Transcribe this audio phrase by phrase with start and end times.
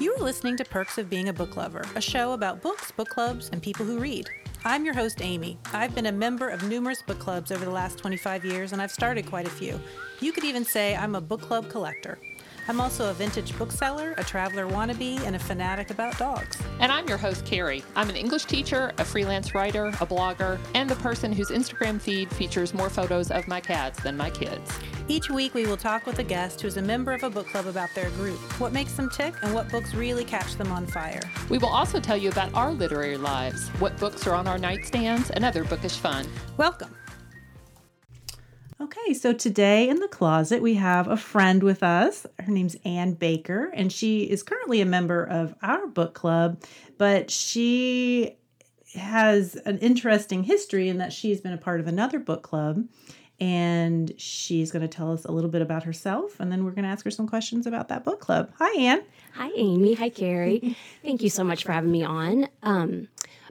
[0.00, 3.08] You are listening to Perks of Being a Book Lover, a show about books, book
[3.08, 4.30] clubs, and people who read.
[4.64, 5.58] I'm your host, Amy.
[5.72, 8.92] I've been a member of numerous book clubs over the last 25 years, and I've
[8.92, 9.80] started quite a few.
[10.20, 12.16] You could even say I'm a book club collector.
[12.68, 16.62] I'm also a vintage bookseller, a traveler wannabe, and a fanatic about dogs.
[16.78, 17.82] And I'm your host, Carrie.
[17.96, 22.30] I'm an English teacher, a freelance writer, a blogger, and the person whose Instagram feed
[22.30, 24.70] features more photos of my cats than my kids.
[25.10, 27.66] Each week, we will talk with a guest who's a member of a book club
[27.66, 31.22] about their group, what makes them tick, and what books really catch them on fire.
[31.48, 35.30] We will also tell you about our literary lives, what books are on our nightstands,
[35.30, 36.26] and other bookish fun.
[36.58, 36.94] Welcome.
[38.82, 42.26] Okay, so today in the closet we have a friend with us.
[42.38, 46.62] Her name's Anne Baker, and she is currently a member of our book club,
[46.98, 48.36] but she
[48.94, 52.84] has an interesting history in that she's been a part of another book club.
[53.40, 56.82] And she's going to tell us a little bit about herself, and then we're going
[56.84, 58.50] to ask her some questions about that book club.
[58.58, 59.94] Hi, anne Hi, Amy.
[59.94, 60.76] Hi, Carrie.
[61.04, 62.48] Thank you so much for having me on.
[62.64, 63.06] Um,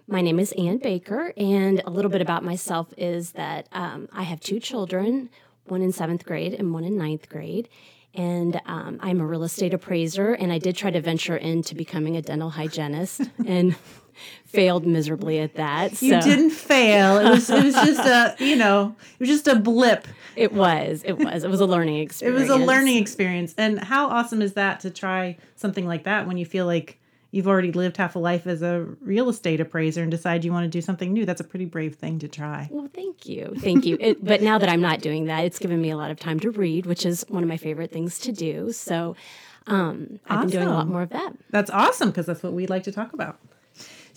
[0.05, 4.23] my name is anne Baker, and a little bit about myself is that um, I
[4.23, 5.29] have two children,
[5.65, 7.69] one in seventh grade and one in ninth grade.
[8.13, 12.17] And um, I'm a real estate appraiser, and I did try to venture into becoming
[12.17, 13.75] a dental hygienist and
[14.45, 16.01] failed miserably at that.
[16.01, 17.17] You didn't fail.
[17.19, 20.07] It was it was just a you know it was just a blip.
[20.35, 21.01] It was.
[21.03, 21.43] It was.
[21.43, 22.39] It was a learning experience.
[22.39, 23.55] It was a learning experience.
[23.57, 26.99] And how awesome is that to try something like that when you feel like
[27.31, 30.63] you've already lived half a life as a real estate appraiser and decide you want
[30.63, 31.25] to do something new?
[31.25, 32.69] That's a pretty brave thing to try.
[32.71, 33.53] Well, thank you.
[33.57, 33.97] Thank you.
[33.99, 36.39] It, but now that I'm not doing that, it's given me a lot of time
[36.41, 38.71] to read, which is one of my favorite things to do.
[38.71, 39.15] So
[39.65, 41.33] um, I've been doing a lot more of that.
[41.49, 43.39] That's awesome because that's what we'd like to talk about.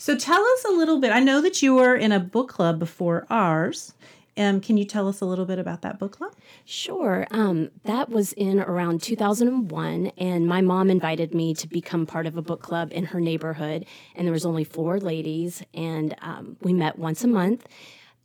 [0.01, 1.11] So tell us a little bit.
[1.11, 3.93] I know that you were in a book club before ours.
[4.35, 6.33] Um, can you tell us a little bit about that book club?
[6.65, 7.27] Sure.
[7.29, 12.35] Um, that was in around 2001, and my mom invited me to become part of
[12.35, 13.85] a book club in her neighborhood.
[14.15, 17.67] And there was only four ladies, and um, we met once a month.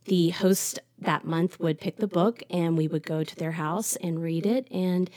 [0.05, 3.95] The host that month would pick the book, and we would go to their house
[3.97, 4.67] and read it.
[4.71, 5.11] And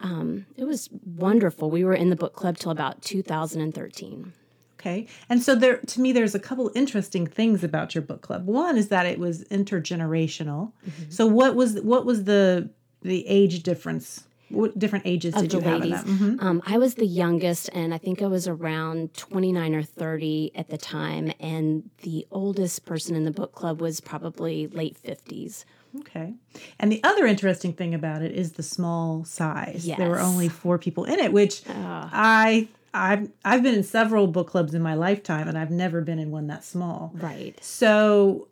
[0.00, 1.70] um, it was wonderful.
[1.70, 4.34] We were in the book club till about 2013.
[4.82, 5.06] Okay.
[5.28, 8.46] And so there to me there's a couple interesting things about your book club.
[8.46, 10.72] One is that it was intergenerational.
[11.08, 12.68] So what was what was the
[13.02, 14.24] the age difference?
[14.48, 16.04] What different ages of did you have in ladies.
[16.04, 16.06] that?
[16.12, 16.42] Mhm.
[16.42, 20.68] Um, I was the youngest, and I think I was around 29 or 30 at
[20.68, 21.32] the time.
[21.40, 25.64] And the oldest person in the book club was probably late 50s.
[26.00, 26.34] Okay.
[26.78, 29.86] And the other interesting thing about it is the small size.
[29.86, 34.48] There were only four people in it, which I I've I've been in several book
[34.48, 37.12] clubs in my lifetime and I've never been in one that small.
[37.14, 37.58] Right.
[37.62, 38.48] So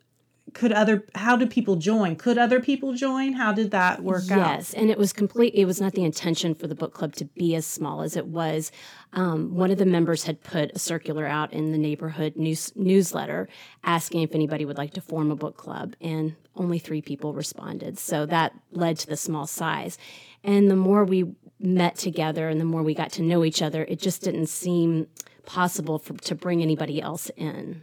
[0.55, 2.17] could other how do people join?
[2.17, 3.34] Could other people join?
[3.34, 4.56] How did that work out?
[4.56, 5.55] Yes, and it was complete.
[5.55, 8.27] It was not the intention for the book club to be as small as it
[8.27, 8.73] was.
[9.12, 13.49] Um, one of the members had put a circular out in the neighborhood news, newsletter
[13.84, 17.99] asking if anybody would like to form a book club, and only three people responded.
[17.99, 19.99] So that led to the small size.
[20.43, 23.84] And the more we met together and the more we got to know each other,
[23.84, 25.06] it just didn't seem
[25.47, 27.82] possible for, to bring anybody else in.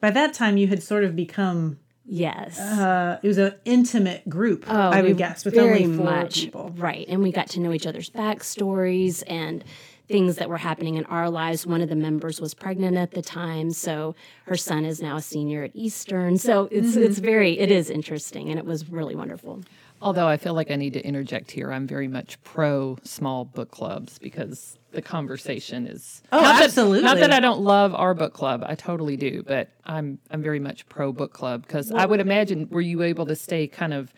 [0.00, 1.78] By that time you had sort of become
[2.12, 2.58] Yes.
[2.58, 6.04] uh it was an intimate group, I Oh, we would guess, with very only four
[6.06, 6.72] much, people.
[6.76, 7.06] Right.
[7.08, 9.62] And we got to know each other's backstories and
[10.08, 11.68] things that were happening in our lives.
[11.68, 14.16] One of the members was pregnant at the time, so
[14.46, 16.36] her son is now a senior at Eastern.
[16.36, 17.02] So it's Mm-hmm.
[17.04, 19.60] it's very it is interesting and it was really wonderful.
[20.02, 23.70] Although I feel like I need to interject here, I'm very much pro small book
[23.70, 27.00] clubs because the conversation is Oh, not absolutely.
[27.00, 30.42] That, not that I don't love our book club, I totally do, but I'm I'm
[30.42, 33.92] very much pro book club because I would imagine were you able to stay kind
[33.92, 34.12] of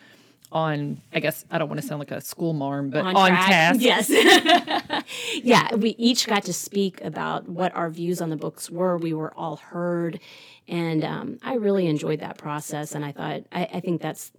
[0.53, 1.01] on?
[1.13, 3.49] I guess I don't want to sound like a school marm, but on, track.
[3.49, 3.81] task.
[3.81, 4.09] Yes.
[5.43, 8.97] yeah, we each got to speak about what our views on the books were.
[8.97, 10.19] We were all heard.
[10.67, 12.95] And um, I really enjoyed that process.
[12.95, 14.31] And I thought, I, I think that's,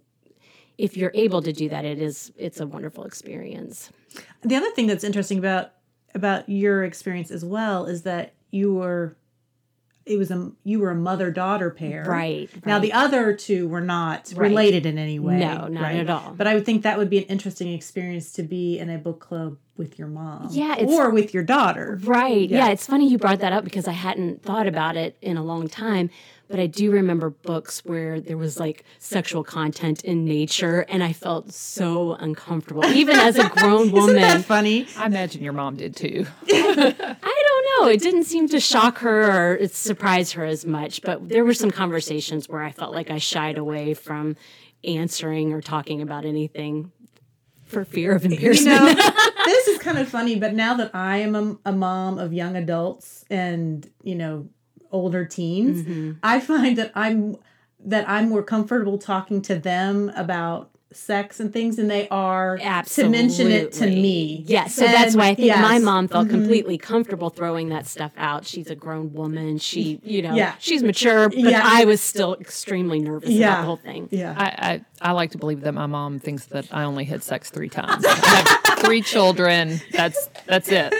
[0.78, 3.90] if you're able to do that, it is, it's a wonderful experience.
[4.42, 5.71] The other thing that's interesting about
[6.16, 9.16] about your experience as well is that you were
[10.06, 13.80] it was a you were a mother daughter pair Right, now the other two were
[13.80, 14.48] not Right.
[14.50, 16.34] related in any way No, not at all.
[16.36, 19.18] but i would think that would be an interesting experience to be in a book
[19.18, 22.48] club with your mom Yeah, it's- or with your daughter Right.
[22.48, 22.68] Yeah.
[22.68, 25.66] it's funny you brought that up because I hadn't thought about it in a long
[25.68, 26.10] time.
[26.48, 31.12] But I do remember books where there was like sexual content in nature, and I
[31.14, 34.16] felt so uncomfortable, even as a grown woman.
[34.16, 36.26] isn't that funny I imagine your mom did too.
[36.48, 37.14] I
[37.48, 37.88] don't know.
[37.91, 41.00] It didn't seem to shock her or it surprised her as much.
[41.02, 44.36] But there were some conversations where I felt like I shied away from
[44.84, 46.92] answering or talking about anything
[47.64, 48.98] for fear of You embarrassment.
[48.98, 49.10] know,
[49.46, 52.54] this is kind of funny, but now that I am a, a mom of young
[52.56, 54.48] adults and, you know,
[54.94, 56.12] older teens, Mm-hmm.
[56.22, 57.36] I find that I'm
[57.84, 63.08] that I'm more comfortable talking to them about sex and things and they are to
[63.08, 64.44] mention it to me.
[64.46, 65.72] Yes, so that's why I think my yes.
[65.76, 65.84] Mm-hmm.
[65.84, 68.46] mom felt completely comfortable throwing that stuff out.
[68.46, 69.58] She's a grown woman.
[69.58, 70.54] She, you know, Yeah.
[70.58, 71.62] she's mature, but Yeah.
[71.64, 74.08] I was still extremely nervous about the whole thing.
[74.10, 74.34] Yeah.
[74.36, 74.44] I,
[75.00, 77.68] I, I like to believe that my mom thinks that I only had sex three
[77.68, 78.04] times.
[78.06, 79.80] I have three children.
[79.92, 80.92] That's that's it.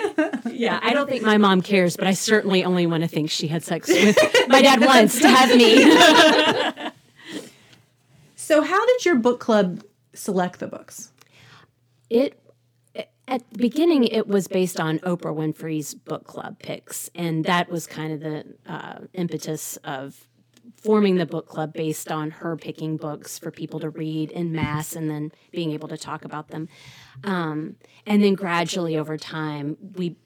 [0.52, 3.49] Yeah, I don't think my mom cares, but I certainly only want to think she
[3.49, 4.17] had sex with
[4.49, 6.91] my dad once to have me.
[8.44, 9.82] So how did your book club
[10.12, 11.12] select the books?
[12.11, 12.38] it
[13.26, 17.87] at the beginning it was based on oprah winfrey's book club picks and that was
[17.87, 20.29] kind of the uh, impetus of
[20.76, 24.94] forming the book club based on her picking books for people to read in mass
[24.94, 26.69] and then being able to talk about them
[27.25, 27.76] um,
[28.06, 30.17] and then gradually over time we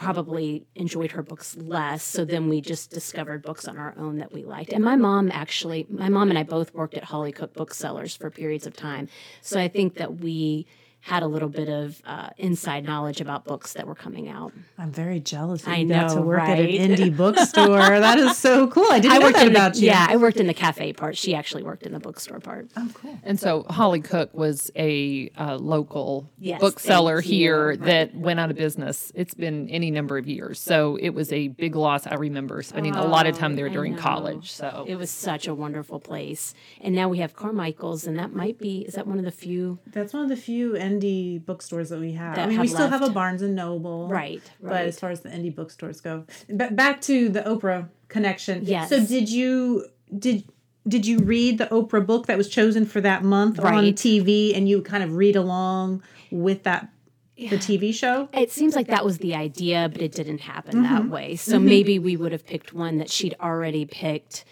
[0.00, 4.32] probably enjoyed her books less so then we just discovered books on our own that
[4.32, 4.72] we liked.
[4.72, 8.66] And my mom actually my mom and i both worked at Hawley-Cooke booksellers for periods
[8.66, 9.08] of time.
[9.42, 10.66] So i think that we
[11.02, 14.92] had a little bit of uh, inside knowledge about books that were coming out I'm
[14.92, 17.78] very jealous that I you got to know, work at an indie bookstore.
[17.78, 18.86] that is so cool.
[18.90, 19.86] I didn't i know worked that in about the, you.
[19.86, 22.88] yeah i worked in the cafe part she actually worked in the bookstore part Oh,
[22.94, 23.18] cool.
[23.22, 27.38] And so Hawley-Cooke was a uh, local Yes, bookseller thank you.
[27.38, 29.10] here that went out of business.
[29.14, 32.06] It's been any number of years, so it was a big loss.
[32.06, 34.52] I remember spending a lot of time there during college.
[34.52, 38.58] So it was such a wonderful place and now we have carmichael's and that might
[38.58, 42.00] be is that one of the few That's one of the few indie bookstores that
[42.00, 42.36] we have.
[42.36, 43.10] That I mean, we have still have a.
[43.10, 47.28] Barnes and Noble, Right, But as far as the indie bookstores go, but back to
[47.28, 48.64] the Oprah connection.
[48.64, 48.88] Yes.
[48.88, 50.44] So did you did
[50.88, 54.68] did you read the Oprah book that was chosen for that month on TV, and
[54.68, 56.88] you kind of read along with that
[57.36, 58.28] the TV show?
[58.32, 60.94] It seems like that was the idea, but it didn't happen Mm-hmm.
[60.94, 61.36] that way.
[61.36, 64.44] So maybe we would have picked one that she'd already picked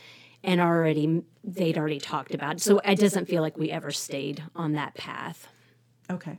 [0.45, 2.61] and already they'd already talked about.
[2.61, 5.49] So it doesn't feel like we ever stayed on that path.
[6.11, 6.39] Okay.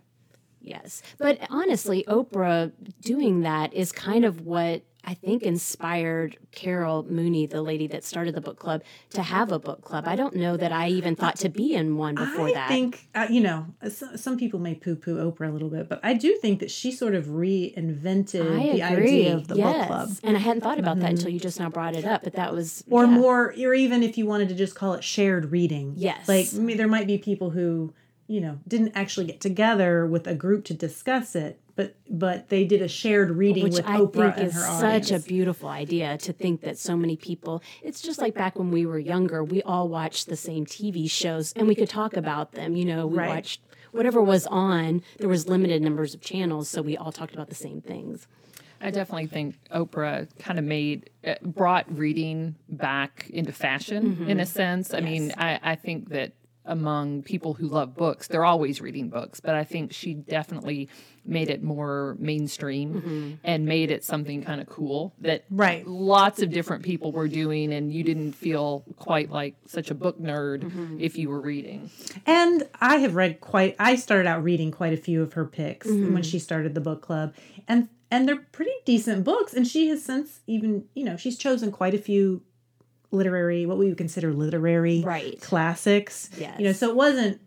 [0.61, 1.01] Yes.
[1.17, 2.71] But honestly, Oprah
[3.01, 8.35] doing that is kind of what I think inspired Carol Mooney, the lady that started
[8.35, 10.03] the book club, to have a book club.
[10.05, 12.65] I don't know that I even thought to be in one before I that.
[12.65, 16.13] I think uh, you know some people may poo-poo Oprah a little bit, but I
[16.13, 19.77] do think that she sort of reinvented the idea of the yes.
[19.77, 20.09] book club.
[20.21, 22.23] And I hadn't thought about that until you just now brought it up.
[22.23, 23.11] But that was or yeah.
[23.11, 26.27] more or even if you wanted to just call it shared reading Yes.
[26.27, 27.93] like I mean, there might be people who
[28.29, 32.63] you know didn't actually get together with a group to discuss it but but they
[32.65, 35.69] did a shared reading which with I oprah think and is such audience a beautiful
[35.69, 37.63] idea to think that so many people.
[37.81, 41.53] It's just like back when we were younger, we all watched the same TV shows
[41.53, 42.75] and we could talk about them.
[42.75, 43.29] You know, we Right.
[43.29, 43.61] watched
[43.93, 45.01] whatever was on.
[45.19, 48.27] There was limited numbers of channels, so we all talked about the same things.
[48.81, 54.45] I definitely think Oprah kind of made uh, brought reading back into fashion in a
[54.45, 54.93] sense.
[54.93, 56.33] I mean, I, I think that
[56.69, 60.87] among people who love books, they're always reading books, but I think she definitely
[61.25, 63.31] made it more mainstream mm-hmm.
[63.43, 65.85] and made it something kind of cool that Right.
[65.85, 70.19] lots of different people were doing and you didn't feel quite like such a book
[70.19, 70.99] nerd mm-hmm.
[70.99, 71.89] if you were reading.
[72.25, 75.87] and i have read quite i started out reading quite a few of her picks
[75.87, 76.13] mm-hmm.
[76.13, 77.33] when she started the book club
[77.67, 81.71] and and they're pretty decent books and she has since even you know she's chosen
[81.71, 82.41] quite a few
[83.11, 85.39] literary what we would consider literary Right.
[85.41, 87.41] classics you know so it wasn't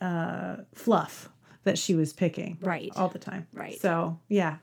[0.00, 1.28] uh fluff
[1.64, 2.92] that she was picking Right.
[2.96, 3.80] all the time Right.
[3.80, 4.56] so yeah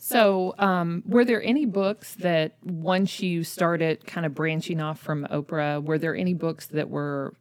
[0.00, 5.26] So, um, were there any books that once you started kind of branching off from
[5.28, 7.34] Oprah, were there any books that were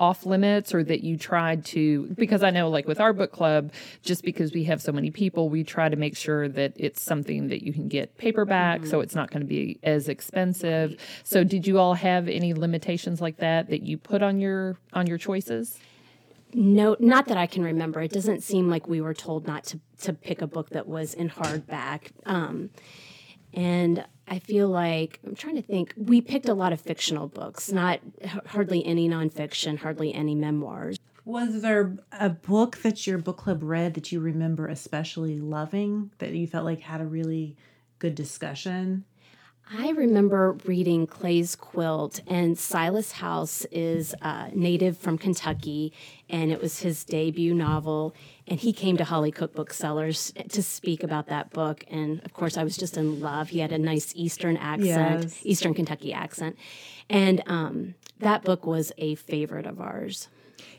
[0.00, 2.06] off limits or that you tried to?
[2.16, 5.48] Because I know, like with our book club, just because we have so many people,
[5.48, 9.14] we try to make sure that it's something that you can get paperback, so it's
[9.14, 10.96] not going to be as expensive.
[11.22, 15.06] So, did you all have any limitations like that that you put on your on
[15.06, 15.78] your choices?
[16.52, 18.00] No, not that I can remember.
[18.00, 21.14] It doesn't seem like we were told not to to pick a book that was
[21.14, 22.10] in hardback.
[22.26, 22.70] Um,
[23.52, 25.92] and I feel like I'm trying to think.
[25.96, 28.00] We picked a lot of fictional books, not
[28.46, 30.98] hardly any nonfiction, hardly any memoirs.
[31.24, 36.32] was there a book that your book club read that you remember especially loving that
[36.32, 37.56] you felt like had a really
[37.98, 39.04] good discussion
[39.72, 45.92] I remember reading Clay's Quilt, and Silas House is uh, native from Kentucky,
[46.28, 48.12] and it was his debut novel.
[48.50, 51.84] And he came to Hawley-Cooke Booksellers to speak about that book.
[51.88, 53.50] And of course, I was just in love.
[53.50, 55.40] He had a nice Eastern accent, Yes.
[55.44, 56.56] Eastern Kentucky accent.
[57.08, 60.28] And um, that book was a favorite of ours.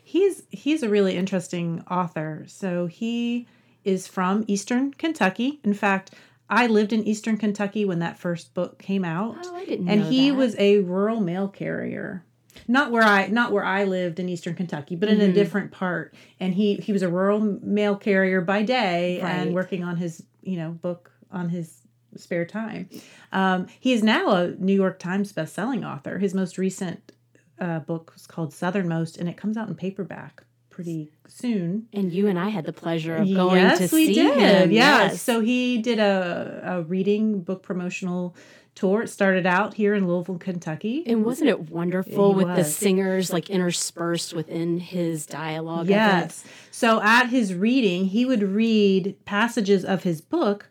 [0.04, 2.44] He's he's a really interesting author.
[2.46, 3.48] So he
[3.84, 5.58] is from Eastern Kentucky.
[5.64, 6.10] In fact,
[6.50, 9.36] I lived in Eastern Kentucky when that first book came out.
[9.44, 10.36] Oh, I didn't and he that.
[10.36, 12.22] was a rural mail carrier.
[12.68, 16.14] Not where I not where I lived in Eastern Kentucky, but in a different part.
[16.40, 19.30] And he he was a rural mail carrier by day Right.
[19.30, 21.78] and working on his, you know, book on his
[22.16, 22.88] spare time.
[23.32, 26.18] Um, he is now a New York Times best-selling author.
[26.18, 27.12] His most recent
[27.58, 31.86] uh, book was called Southernmost, and it comes out in paperback pretty soon.
[31.92, 34.36] And you and I had the pleasure of going yes, to we see did.
[34.38, 34.70] him.
[34.72, 35.04] Yeah.
[35.04, 35.22] Yes.
[35.22, 38.34] So he did a, a reading book promotional
[38.74, 39.02] tour.
[39.02, 41.02] It started out here in Louisville, Kentucky.
[41.06, 45.88] and wasn't it wonderful with the singers like interspersed within his dialogue?
[45.88, 46.44] Yes.
[46.70, 50.68] So at his reading, he would read passages of his book,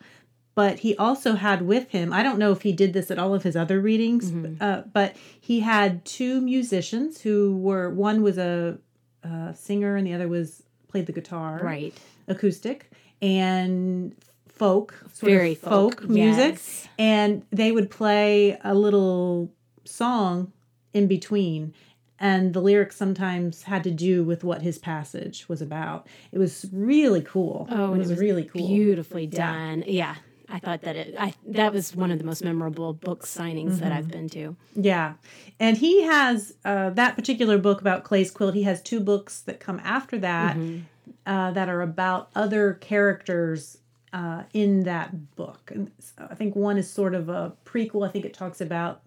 [0.56, 3.34] but he also had with him, I don't know if he did this at all
[3.34, 8.78] of his other readings, uh, but he had two musicians who were, one was a,
[9.24, 11.60] uh singer and the other was played the guitar.
[11.64, 11.94] Right.
[12.28, 12.92] Acoustic
[13.22, 14.16] and
[14.62, 16.52] folk, Very folk, folk, music.
[16.54, 16.88] yes.
[17.00, 19.52] And they would play a little
[19.86, 20.52] song
[20.94, 21.74] in between
[22.20, 26.06] and the lyrics sometimes had to do with what his passage was about.
[26.32, 27.68] It was really cool.
[27.72, 28.68] Oh, it and was, really cool.
[28.68, 29.84] Beautifully done.
[29.88, 30.16] Yeah.
[30.48, 33.86] I thought that it I that was one of the most memorable book signings that
[33.90, 33.98] Mm-hmm.
[33.98, 34.56] I've been to.
[34.76, 35.14] Yeah.
[35.60, 38.54] And he has uh, that particular book about Clay's Quilt.
[38.54, 40.56] He has two books that come after that
[41.26, 43.78] uh, that are about other characters
[44.14, 45.72] uh, in that book.
[45.74, 48.08] And so I think one is sort of a prequel.
[48.08, 49.02] I think it talks about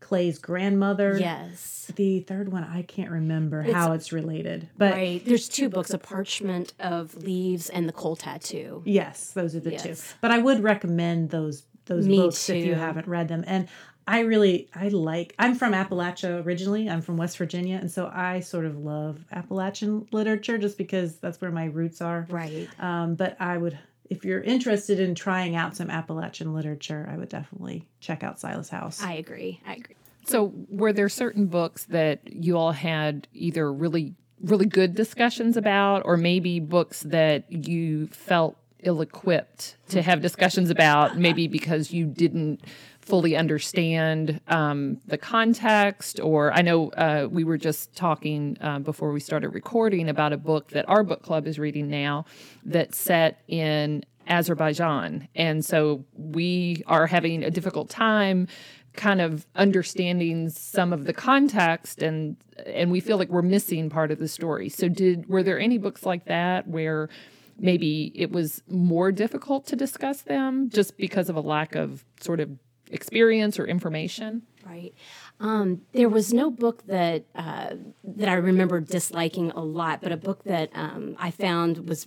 [0.00, 1.18] Clay's grandmother.
[1.18, 1.90] Yes.
[1.96, 4.68] The third one, I can't remember how it's related.
[4.76, 5.24] But Right.
[5.24, 8.82] There's two books, A Parchment of Leaves and The Coal Tattoo.
[8.84, 9.94] Yes, those are the two.
[10.20, 13.44] But I would recommend those those Me books if you haven't read them.
[13.46, 13.68] And
[14.08, 16.88] I really I like I'm from Appalachia originally.
[16.88, 21.40] I'm from West Virginia, and so I sort of love Appalachian literature just because that's
[21.40, 22.26] where my roots are.
[22.28, 22.68] Right.
[22.78, 23.78] Um, but I would
[24.10, 28.68] if you're interested in trying out some Appalachian literature, I would definitely check out Silas
[28.68, 29.02] House.
[29.02, 29.60] I agree.
[29.66, 29.96] I agree.
[30.24, 36.02] So, were there certain books that you all had either really, really good discussions about,
[36.04, 42.06] or maybe books that you felt ill equipped to have discussions about, maybe because you
[42.06, 42.60] didn't
[43.06, 46.20] fully understand um, the context?
[46.20, 50.36] Or I know uh, we were just talking uh, before we started recording about a
[50.36, 52.26] book that our book club is reading now
[52.64, 55.28] that's set in Azerbaijan.
[55.36, 58.48] And so we are having a difficult time
[58.94, 64.10] kind of understanding some of the context and and we feel like we're missing part
[64.10, 64.70] of the story.
[64.70, 67.10] So did were there any books like that where
[67.58, 72.40] maybe it was more difficult to discuss them just because of a lack of sort
[72.40, 72.50] of
[72.90, 74.42] experience or information?
[74.64, 74.94] Right.
[75.38, 77.74] Um, there was no book that uh,
[78.04, 82.06] that I remember disliking a lot, but a book that um, I found was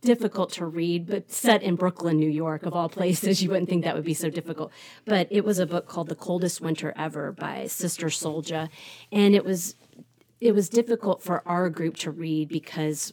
[0.00, 3.42] difficult to read, but set in Brooklyn, New York, of all places.
[3.42, 4.72] You wouldn't think that would be so difficult.
[5.04, 8.68] But it was a book called The Coldest Winter Ever by Sister Souljah.
[9.12, 9.74] And it was
[10.40, 13.12] it was difficult for our group to read because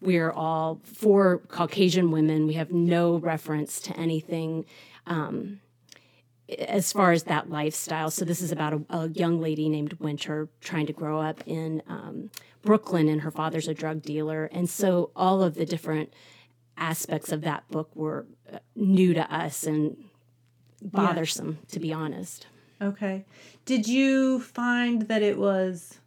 [0.00, 2.46] we're all four Caucasian women.
[2.46, 4.64] We have no reference to anything
[5.06, 5.60] um,
[6.58, 8.10] as far as that lifestyle.
[8.10, 11.82] So this is about a, a young lady named Winter trying to grow up in
[11.88, 12.30] um,
[12.62, 16.12] Brooklyn, and her father's a drug dealer, and so all of the different
[16.76, 19.96] aspects of that book were uh, new to us and
[20.80, 22.46] bothersome, to be honest.
[22.80, 23.24] Okay.
[23.64, 25.98] Did you find that it was,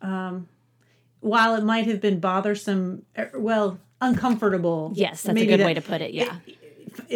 [0.00, 0.48] um,
[1.20, 4.92] while it might have been bothersome, er, well, uncomfortable?
[4.94, 6.12] Yes, that's maybe a good that- way to put it.
[6.14, 6.36] Yeah.
[6.46, 6.63] It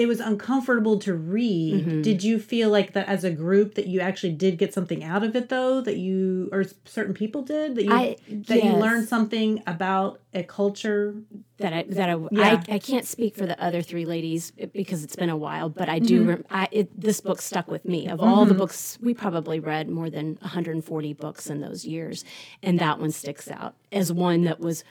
[0.07, 1.87] was uncomfortable to read.
[1.87, 2.03] Mm-hmm.
[2.03, 5.23] Did you feel like that as a group that you actually did get something out
[5.23, 5.81] of it, though?
[5.81, 10.43] That you or certain people did that you I- that you learned something about a
[10.43, 11.15] culture?
[11.59, 12.63] that I that I, Yeah.
[12.69, 15.69] I I can't speak for the other three ladies eh, because it's been a while,
[15.69, 16.21] but I do.
[16.21, 16.29] Mm-hmm.
[16.29, 18.09] Rem- I it, this book stuck with me.
[18.09, 18.59] Of all the mm-hmm.
[18.59, 22.25] books, we probably read more than 140 books in those years,
[22.63, 24.85] and that one sticks out as one that was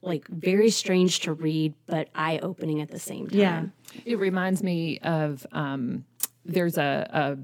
[0.00, 3.38] like very strange to read, but eye opening at the same time.
[3.38, 3.64] Yeah.
[4.04, 6.04] It reminds me of um,
[6.44, 7.38] there's a, a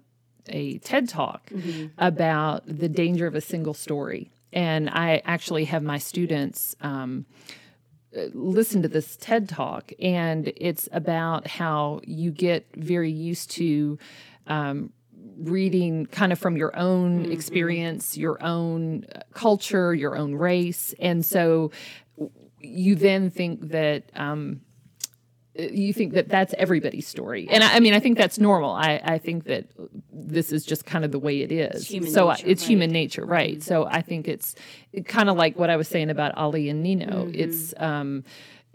[0.51, 1.51] a TED talk
[1.99, 6.75] about the danger of a single story, and I actually have my students.
[6.81, 7.27] Um,
[8.33, 13.99] listen to this TED talk, and it's about how you get very used to
[14.47, 14.91] um,
[15.39, 21.25] reading kind of from your own experience, your own uh, culture, your own race, and
[21.25, 21.71] so
[22.61, 24.61] you then think that um,
[25.59, 27.49] you think that that's everybody's story.
[27.51, 28.71] And I, I mean, I think that's normal.
[28.71, 29.67] I, I think that
[30.13, 31.89] this is just kind of the way it is.
[31.89, 32.69] so nature, I, it's right.
[32.69, 33.63] human nature, right?
[33.63, 34.55] So I think it's
[35.05, 37.27] kind of like what I was saying about Ali and Nino.
[37.27, 37.35] Mm-hmm.
[37.35, 38.25] It's um,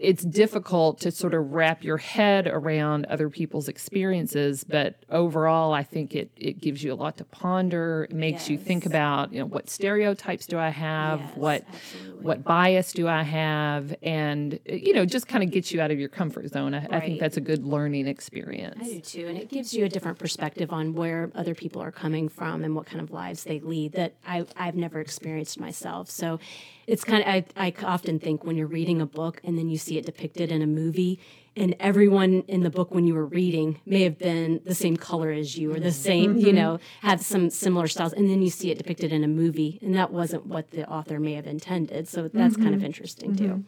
[0.04, 5.82] it's difficult to sort of wrap your head around other people's experiences, but overall, I
[5.82, 8.06] think it it gives you a lot to ponder.
[8.10, 12.24] It makes you think about you know what stereotypes do I have, Yes, what absolutely.
[12.24, 15.98] what bias do I have, and you know just kind of gets you out of
[15.98, 16.74] your comfort zone.
[16.74, 18.78] I, I think that's a good learning experience.
[18.80, 21.92] I do too, and it gives you a different perspective on where other people are
[21.92, 26.10] coming from and what kind of lives they lead that I, I've never experienced myself.
[26.10, 26.38] So
[26.86, 29.78] it's kind of I, I often think when you're reading a book and then you
[29.78, 31.20] see it depicted in a movie,
[31.56, 35.30] and everyone in the book when you were reading may have been the same color
[35.30, 35.90] as you or the mm-hmm.
[35.90, 36.56] same, you mm-hmm.
[36.56, 39.94] know, have some similar styles, and then you see it depicted in a movie, and
[39.94, 42.08] that wasn't what the author may have intended.
[42.08, 42.86] So that's kind of mm-hmm.
[42.86, 43.64] interesting too.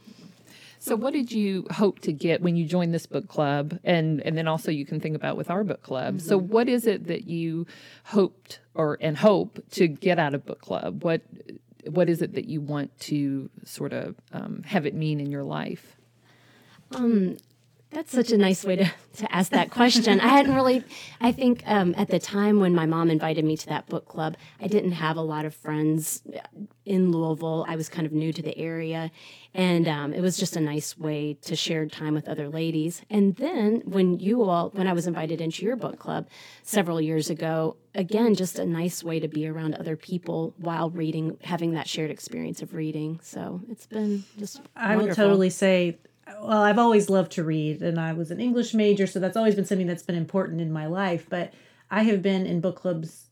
[0.78, 4.36] So, what did you hope to get when you joined this book club, and and
[4.36, 6.20] then also you can think about with our book club.
[6.20, 7.66] So, what is it that you
[8.04, 11.02] hoped or and hope to get out of book club?
[11.02, 11.22] What
[11.88, 15.44] what is it that you want to sort of um, have it mean in your
[15.44, 15.96] life?
[17.96, 20.20] That's such a nice way to, to ask that question.
[20.20, 20.84] I hadn't really,
[21.18, 24.36] I think um, at the time when my mom invited me to that book club,
[24.60, 26.22] I didn't have a lot of friends
[26.84, 27.64] in Louisville.
[27.66, 29.10] I was kind of new to the area.
[29.54, 33.00] And um, it was just a nice way to share time with other ladies.
[33.08, 36.28] And then when you all, when I was invited into your book club
[36.64, 41.38] several years ago, again, just a nice way to be around other people while reading,
[41.44, 43.20] having that shared experience of reading.
[43.22, 47.98] So it's been just I will totally say, well, I've always loved to read, and
[48.00, 50.86] I was an English major, so that's always been something that's been important in my
[50.86, 51.26] life.
[51.28, 51.52] But
[51.90, 53.26] I have been in book clubs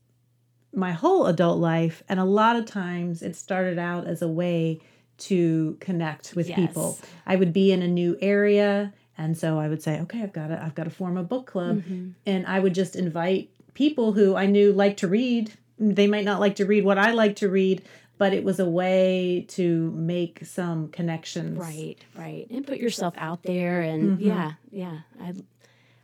[0.73, 4.79] my whole adult life, and a lot of times it started out as a way
[5.17, 6.59] to connect with Yes.
[6.59, 6.97] people.
[7.25, 10.47] I would be in a new area, and so I would say, "Okay, I've got
[10.47, 12.09] to, I've got to form a book club," mm-hmm.
[12.25, 15.51] and I would just invite people who I knew like to read.
[15.77, 17.81] They might not like to read what I like to read,
[18.17, 21.59] but it was a way to make some connections.
[21.59, 22.47] Right, right.
[22.49, 24.27] And put yourself out there and mm-hmm.
[24.27, 24.99] yeah, yeah.
[25.21, 25.33] I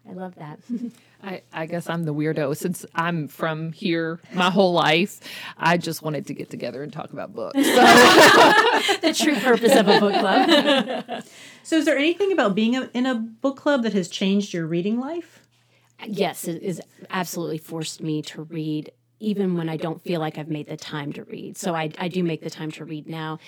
[0.10, 0.60] I love that.
[1.24, 5.20] I, I guess I'm the weirdo since I'm from here my whole life.
[5.58, 7.58] I just wanted to get together and talk about books.
[8.82, 8.98] So.
[8.98, 11.24] the true purpose of a book club.
[11.64, 14.66] So, is there anything about being a, in a book club that has changed your
[14.66, 15.46] reading life?
[16.08, 20.50] yes, it has absolutely forced me to read even when I don't feel like I've
[20.50, 21.58] made the time to read.
[21.58, 23.40] So I I do make the time to read now.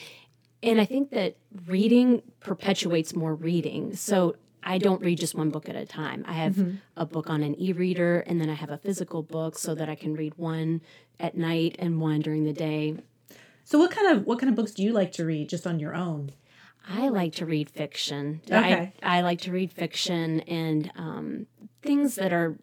[0.62, 1.36] And I think that
[1.68, 3.96] reading perpetuates more reading.
[3.96, 6.24] So I don't read just one book at a time.
[6.26, 6.58] I have
[6.96, 9.96] a book on an e-reader and then I have a physical book so that I
[9.96, 10.82] can read one
[11.20, 12.96] at night and one during the day.
[13.66, 15.80] So, what kind of what kind of books do you like to read just on
[15.80, 16.32] your own?
[16.88, 18.42] I like to read fiction.
[18.46, 18.94] Okay.
[19.02, 21.48] I, I like to read fiction and um,
[21.82, 22.58] things that are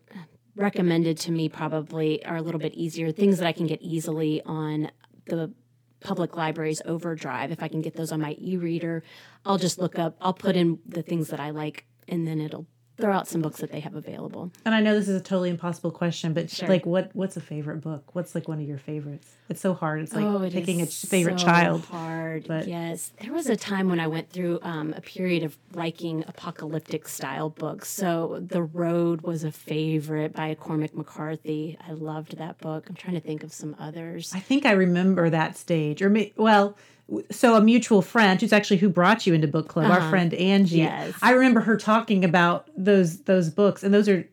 [0.56, 3.12] recommended to me probably are a little bit easier.
[3.12, 4.90] Things that I can get easily on
[5.26, 5.52] the
[6.00, 7.50] public library's Overdrive.
[7.50, 9.02] If I can get those on my e-reader,
[9.44, 10.16] I'll just look up.
[10.20, 12.66] I'll put in the things that I like, and then it'll
[13.00, 14.50] throw out some books that they have available.
[14.64, 16.68] And I know this is a totally impossible question, but Sure.
[16.68, 18.14] like, what what's a favorite book?
[18.14, 19.28] What's like one of your favorites?
[19.48, 20.00] It's so hard.
[20.02, 21.84] It's like Oh, it picking a favorite so child.
[21.86, 23.12] Hard, but- yes.
[23.20, 27.50] There was a time when I went through um, a period of liking apocalyptic style
[27.50, 27.88] books.
[27.88, 31.76] So The Road was a favorite by Cormac McCarthy.
[31.86, 32.86] I loved that book.
[32.88, 34.32] I'm trying to think of some others.
[34.34, 36.76] I think I remember that stage, or may, well,
[37.30, 40.82] so a mutual friend who's actually who brought you into book club, our friend Angie.
[40.84, 41.04] Uh-huh.
[41.06, 41.14] Yes.
[41.22, 44.28] I remember her talking about those those books, and those are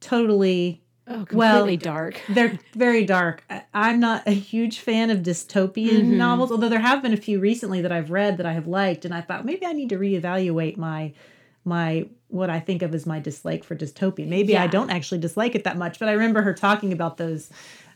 [0.00, 2.20] totally Oh, completely well, dark.
[2.28, 3.42] They're very dark.
[3.74, 6.16] I'm not a huge fan of dystopian Mm-hmm.
[6.18, 9.04] novels, although there have been a few recently that I've read that I have liked,
[9.04, 11.12] and I thought maybe I need to reevaluate my
[11.64, 14.28] my what I think of as my dislike for dystopian.
[14.28, 17.50] Maybe I don't actually dislike it that much, but I remember her talking about those.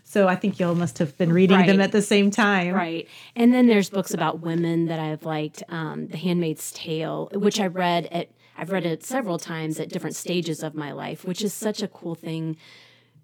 [0.06, 2.74] So I think y'all must have been reading them at the same time.
[2.74, 3.08] Right.
[3.34, 5.62] And then there's books about women that I've liked.
[5.70, 10.14] Um, the Handmaid's Tale, which I read at, I've read it several times at different
[10.14, 12.56] stages of my life, which is such a cool thing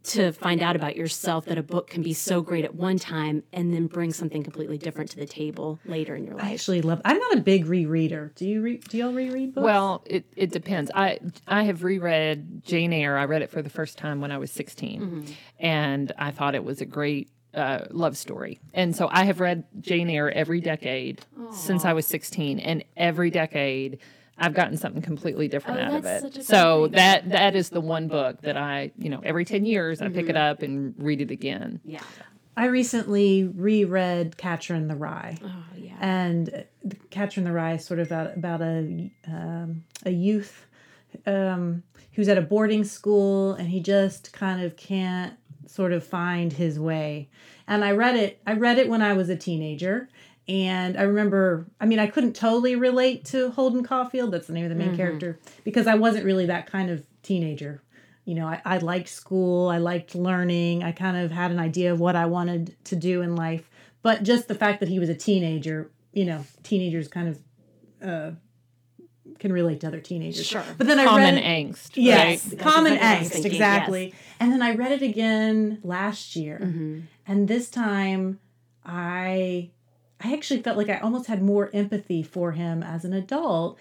[0.02, 3.42] to find out about yourself that a book can be so great at one time
[3.52, 6.44] and then bring something completely different to the table later in your life.
[6.44, 7.00] I actually love.
[7.04, 8.34] I'm not a big rereader.
[8.34, 8.84] Do you read?
[8.84, 9.64] Do y'all reread books?
[9.64, 10.90] Well, it, it depends.
[10.94, 13.16] I I have reread Jane Eyre.
[13.18, 15.26] I read it for the first time when I was 16,
[15.58, 18.58] and I thought it was a great uh, love story.
[18.72, 21.20] And so I have read Jane Eyre every decade
[21.52, 23.98] since I was 16, and every decade
[24.40, 26.44] I've gotten something completely different Oh, out of it.
[26.44, 30.00] So good that that is the one book that I, you know, every 10 years
[30.00, 31.80] I pick it up and read it again.
[31.84, 32.00] yeah.
[32.56, 35.38] I recently reread Catcher in the Rye.
[35.42, 35.94] Oh, yeah.
[36.00, 40.66] and uh, Catcher in the Rye is sort of about about a um, a youth
[41.26, 45.34] um, who's at a boarding school and he just kind of can't
[45.66, 47.28] sort of find his way.
[47.66, 48.40] And I read it.
[48.46, 50.08] I read it when I was a teenager.
[50.50, 54.32] And I remember, I mean, I couldn't totally relate to Holden Caulfield.
[54.32, 57.82] That's the name of the main character because I wasn't really that kind of teenager.
[58.24, 61.92] You know, I, I liked school, I liked learning, I kind of had an idea
[61.92, 63.70] of what I wanted to do in life.
[64.02, 67.38] But just the fact that he was a teenager, you know, teenagers kind of
[68.02, 68.30] uh,
[69.38, 70.46] can relate to other teenagers.
[70.46, 70.64] Sure.
[70.76, 71.90] But then I Common read angst.
[71.94, 72.58] Yes, right?
[72.58, 74.14] common exactly what I was angst, thinking, exactly.
[74.40, 77.00] And then I read it again last year, Mm-hmm.
[77.26, 78.40] and this time
[78.84, 79.70] I
[80.22, 83.78] I actually felt like I almost had more empathy for him as an adult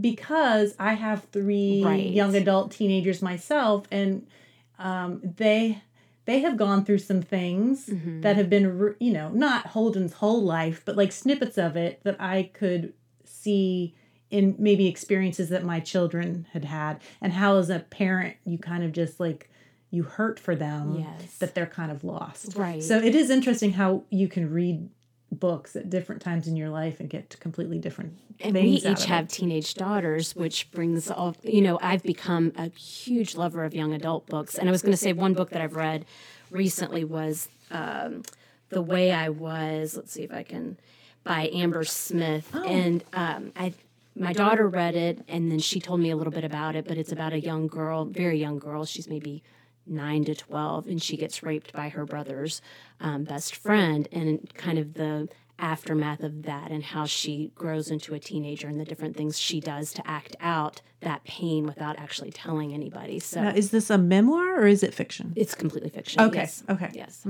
[0.00, 2.06] because I have three Right.
[2.10, 4.26] young adult teenagers myself, and
[4.78, 5.82] um, they
[6.26, 8.20] they have gone through some things Mm-hmm.
[8.20, 12.16] that have been you know not Holden's whole life, but like snippets of it that
[12.20, 12.92] I could
[13.24, 13.94] see
[14.30, 18.84] in maybe experiences that my children had had and how as a parent you kind
[18.84, 19.50] of just like
[19.90, 21.38] you hurt for them Yes.
[21.38, 22.80] that they're kind of lost Right.
[22.80, 24.88] so it is interesting how you can read
[25.32, 29.26] books at different times in your life and get completely different And we each have
[29.26, 29.30] it.
[29.30, 34.26] teenage daughters, which brings all, you know, I've become a huge lover of young adult
[34.26, 34.56] books.
[34.58, 36.04] And I was going to say one book that I've read
[36.50, 38.22] recently was um,
[38.70, 39.94] The Way I Was.
[39.96, 40.78] Let's see if I can,
[41.22, 42.52] by Amber Smith.
[42.66, 43.72] And um, I,
[44.16, 46.98] my daughter read it and then she told me a little bit about it, but
[46.98, 48.84] it's about a young girl, very young girl.
[48.84, 49.44] She's maybe
[49.90, 52.62] nine to 12, and she gets raped by her brother's
[53.00, 58.14] um, best friend, and kind of the aftermath of that, and how she grows into
[58.14, 62.30] a teenager and the different things she does to act out that pain without actually
[62.30, 63.18] telling anybody.
[63.18, 66.20] So now is this a memoir or is it fiction it's completely fiction.
[66.22, 66.62] Okay, Yes.
[66.70, 66.90] okay.
[66.94, 67.26] Yes.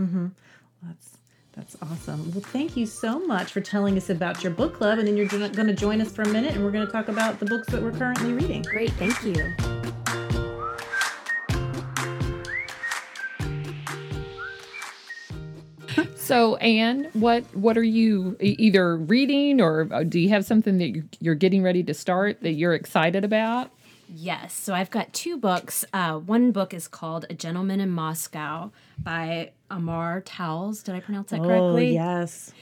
[0.82, 1.16] that's
[1.52, 5.06] that's awesome well thank you so much for telling us about your book club and
[5.08, 7.40] then you're going to join us for a minute and we're going to talk about
[7.40, 8.90] the books that we're currently reading Great.
[8.92, 9.69] Thank you.
[16.30, 20.90] So, Anne, what what are you either reading or uh, do you have something that
[20.90, 23.70] you're, you're getting ready to start that you're excited about?
[24.08, 24.52] Yes.
[24.54, 25.84] So I've got two books.
[25.92, 30.82] Uh, one book is called A Gentleman in Moscow by Amor Towles.
[30.84, 31.90] Did I pronounce that correctly?
[31.90, 32.52] oh yes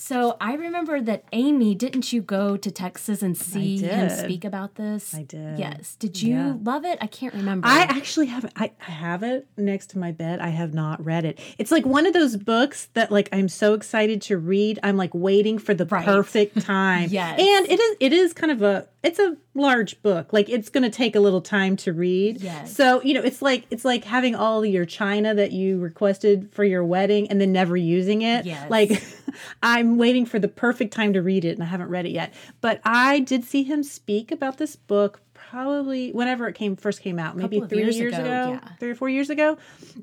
[0.00, 4.76] So I remember that Amy, didn't you go to Texas and see him speak about
[4.76, 5.12] this?
[5.12, 5.58] I did.
[5.58, 5.96] Yes.
[5.96, 6.54] Did you Yeah.
[6.62, 6.98] love it?
[7.00, 7.66] I can't remember.
[7.66, 8.52] I actually haven't.
[8.54, 10.38] I, I have it next to my bed.
[10.38, 11.40] I have not read it.
[11.58, 14.78] It's like one of those books that like I'm so excited to read.
[14.84, 16.04] I'm like waiting for the Right.
[16.04, 17.08] perfect time.
[17.10, 17.40] Yes.
[17.40, 20.32] And it is it is kind of a it's a large book.
[20.32, 22.40] Like it's going to take a little time to read.
[22.40, 22.74] Yes.
[22.74, 26.64] So, you know, it's like it's like having all your china that you requested for
[26.64, 28.44] your wedding and then never using it.
[28.44, 28.68] Yes.
[28.70, 29.02] Like
[29.62, 32.34] I'm waiting for the perfect time to read it and I haven't read it yet.
[32.60, 37.18] But I did see him speak about this book probably whenever it came first came
[37.18, 38.68] out, maybe three years years, ago, ago, yeah.
[38.80, 39.56] three or four years ago,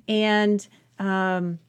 [0.08, 0.66] and
[0.98, 1.60] um,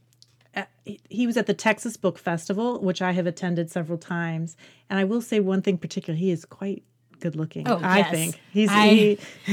[0.54, 4.56] uh, he- he was at the Texas Book Festival, which I have attended several times.
[4.88, 6.84] And I will say one thing particular: he is quite
[7.20, 7.68] good looking.
[7.68, 8.10] Oh, I yes.
[8.10, 9.18] think he's I- he,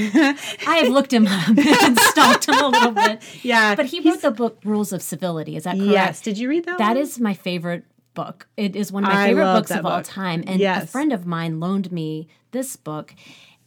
[0.68, 3.22] I have looked him up and stalked him a little bit.
[3.44, 5.56] yeah, But he he's- wrote the book Rules of Civility.
[5.56, 5.92] Is that correct?
[5.92, 6.78] Yes, did you read that?
[6.78, 6.98] That one?
[6.98, 8.48] is my favorite book.
[8.58, 10.44] It is one of my I favorite books of all time.
[10.46, 13.14] And a friend of mine loaned me this book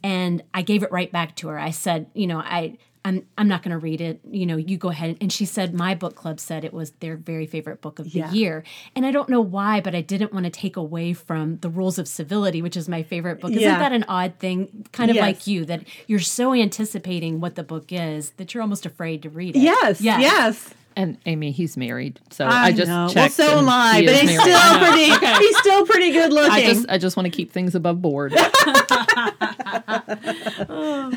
[0.02, 1.59] and I gave it right back to her.
[1.59, 4.21] I said, you know, I I'm I'm not going to read it.
[4.29, 5.16] You know, you go ahead.
[5.21, 8.19] And she said my book club said it was their very favorite book of the
[8.19, 8.33] Yeah.
[8.33, 8.64] year.
[8.97, 11.99] And I don't know why, but I didn't want to take away from The Rules
[11.99, 13.53] of Civility, which is my favorite book.
[13.53, 13.79] Isn't Yeah.
[13.79, 14.87] that an odd thing?
[14.92, 15.23] Kind of Yes.
[15.23, 19.31] like you that you're so anticipating what the book is that you're almost afraid to
[19.31, 19.61] read it.
[19.61, 20.01] Yes.
[20.01, 20.75] Yes, yes.
[20.98, 23.04] And Amy, he's married, so I, I, just know.
[23.04, 23.35] Well, checked.
[23.35, 24.40] so and am I, he but he's married.
[24.40, 25.18] still I know.
[25.18, 25.26] pretty.
[25.44, 26.52] He's still pretty good looking.
[26.52, 28.32] I just I just want to keep things above board.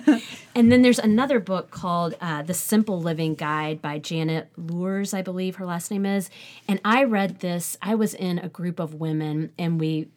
[0.55, 5.21] And then there's another book called uh, The Simple Living Guide by Janet Luhrs, I
[5.21, 6.29] believe her last name is.
[6.67, 10.09] And I read this, I was in a group of women, and we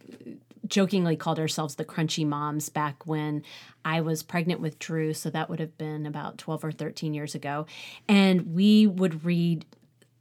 [0.67, 3.43] jokingly called ourselves the Crunchy Moms back when
[3.85, 5.13] I was pregnant with Drew.
[5.15, 7.67] So that would have been about 12 or 13 years ago.
[8.09, 9.67] And we would read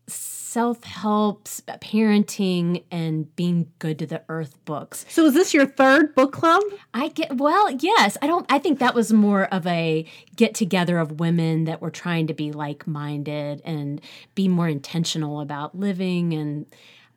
[0.07, 5.05] self help, parenting, and being good to the earth books.
[5.07, 6.61] so, is this your third book club?
[6.93, 8.17] I get well, yes.
[8.21, 11.89] I don't I think that was more of a get together of women that were
[11.89, 14.01] trying to be like-minded and
[14.35, 16.65] be more intentional about living and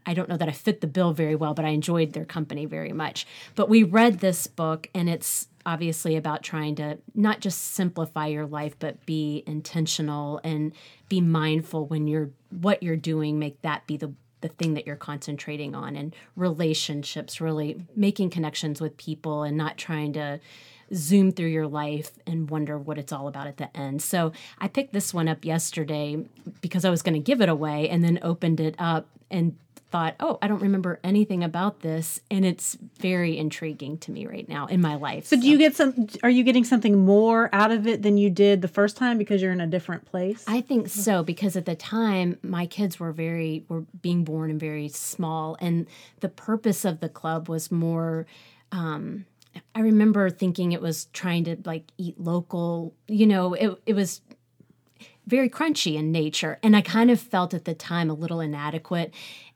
[0.06, 2.66] I don't know that I fit the bill very well, but I enjoyed their company
[2.66, 3.26] very much.
[3.54, 8.46] But we read this book and it's obviously about trying to not just simplify your
[8.46, 10.72] life but be intentional and
[11.08, 14.12] be mindful when you're what you're doing, make that be the
[14.42, 19.78] the thing that you're concentrating on and relationships really making connections with people and not
[19.78, 20.38] trying to
[20.92, 24.02] zoom through your life and wonder what it's all about at the end.
[24.02, 26.26] So I picked this one up yesterday
[26.60, 29.56] because I was going to give it away and then opened it up and
[29.94, 32.20] thought, oh, I don't remember anything about this.
[32.28, 35.24] And it's very intriguing to me right now in my life.
[35.26, 36.08] So, do you get some?
[36.24, 39.40] Are you getting something more out of it than you did the first time because
[39.40, 40.42] you're in a different place?
[40.48, 44.58] I think so because at the time my kids were very were being born and
[44.58, 45.86] very small, and
[46.18, 48.26] the purpose of the club was more.
[48.72, 49.26] Um,
[49.76, 52.94] I remember thinking it was trying to like eat local.
[53.06, 54.22] You know, it it was
[55.26, 59.12] very crunchy in nature, and I kind of felt at the time a little inadequate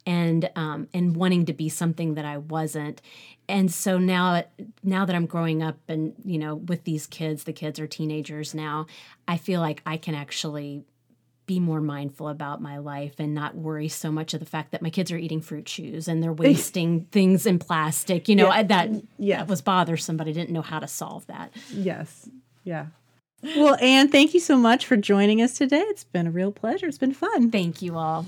[0.07, 3.03] and um, and wanting to be something that I wasn't.
[3.51, 4.45] And so now,
[4.83, 8.55] now that I'm growing up, and you know, with these kids, the kids are teenagers
[8.55, 8.87] now.
[9.27, 10.85] I feel like I can actually
[11.47, 14.83] be more mindful about my life and not worry so much of the fact that
[14.83, 18.29] my kids are eating fruit chews and they're wasting things in plastic.
[18.29, 18.63] You know, Yeah.
[18.65, 19.39] that Yeah.
[19.39, 21.51] that was bothersome, but I didn't know how to solve that.
[21.73, 22.29] Yes.
[22.65, 22.87] Yeah.
[23.43, 25.81] Well, Anne, thank you so much for joining us today.
[25.81, 26.87] It's been a real pleasure.
[26.87, 27.51] It's been fun.
[27.51, 28.27] Thank you all.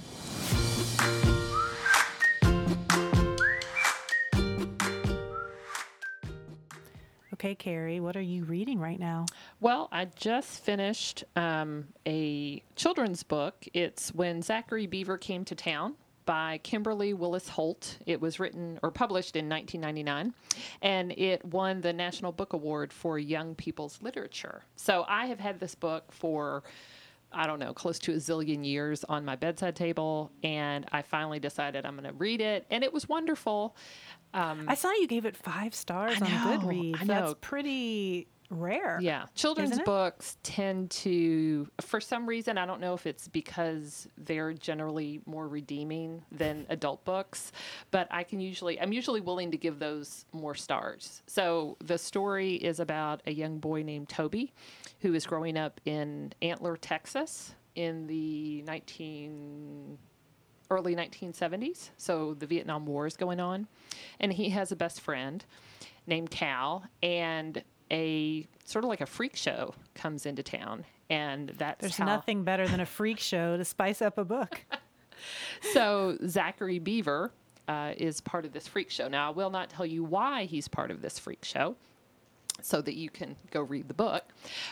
[7.35, 9.25] Okay, Carrie, what are you reading right now?
[9.61, 13.67] Well, I just finished um, a children's book.
[13.73, 15.95] It's When Zachary Beaver Came to Town
[16.31, 17.99] by Kimberly Willis Holt.
[18.07, 20.33] It was written or published in 1999,
[20.81, 24.63] and it won the National Book Award for Young People's Literature.
[24.77, 26.63] So I have had this book for.
[27.33, 31.39] I don't know, close to a zillion years on my bedside table, and I finally
[31.39, 33.77] decided I'm going to read it, and it was wonderful.
[34.35, 37.01] Um, I saw you gave it five stars I on Goodreads.
[37.01, 38.99] I That's pretty rare.
[39.01, 44.53] Yeah, children's books tend to, for some reason, I don't know if it's because they're
[44.53, 47.53] generally more redeeming than adult books,
[47.91, 51.23] but I can usually, I'm usually willing to give those more stars.
[51.27, 54.53] So the story is about a young boy named Toby
[55.01, 59.99] who is growing up in Antler, Texas in the 19
[60.71, 61.91] early 1970s.
[61.97, 63.67] So the Vietnam War is going on.
[64.21, 65.45] And he has a best friend
[66.07, 66.85] named Cal.
[67.03, 70.85] And a sort of like a freak show comes into town.
[71.09, 72.05] And that's There's how.
[72.07, 74.65] nothing better than a freak show to spice up a book.
[75.75, 77.31] So Zachary Beaver
[77.69, 79.09] uh, is part of this freak show.
[79.09, 81.77] Now, I will not tell you why he's part of this freak show
[82.63, 84.25] so that you can go read the book.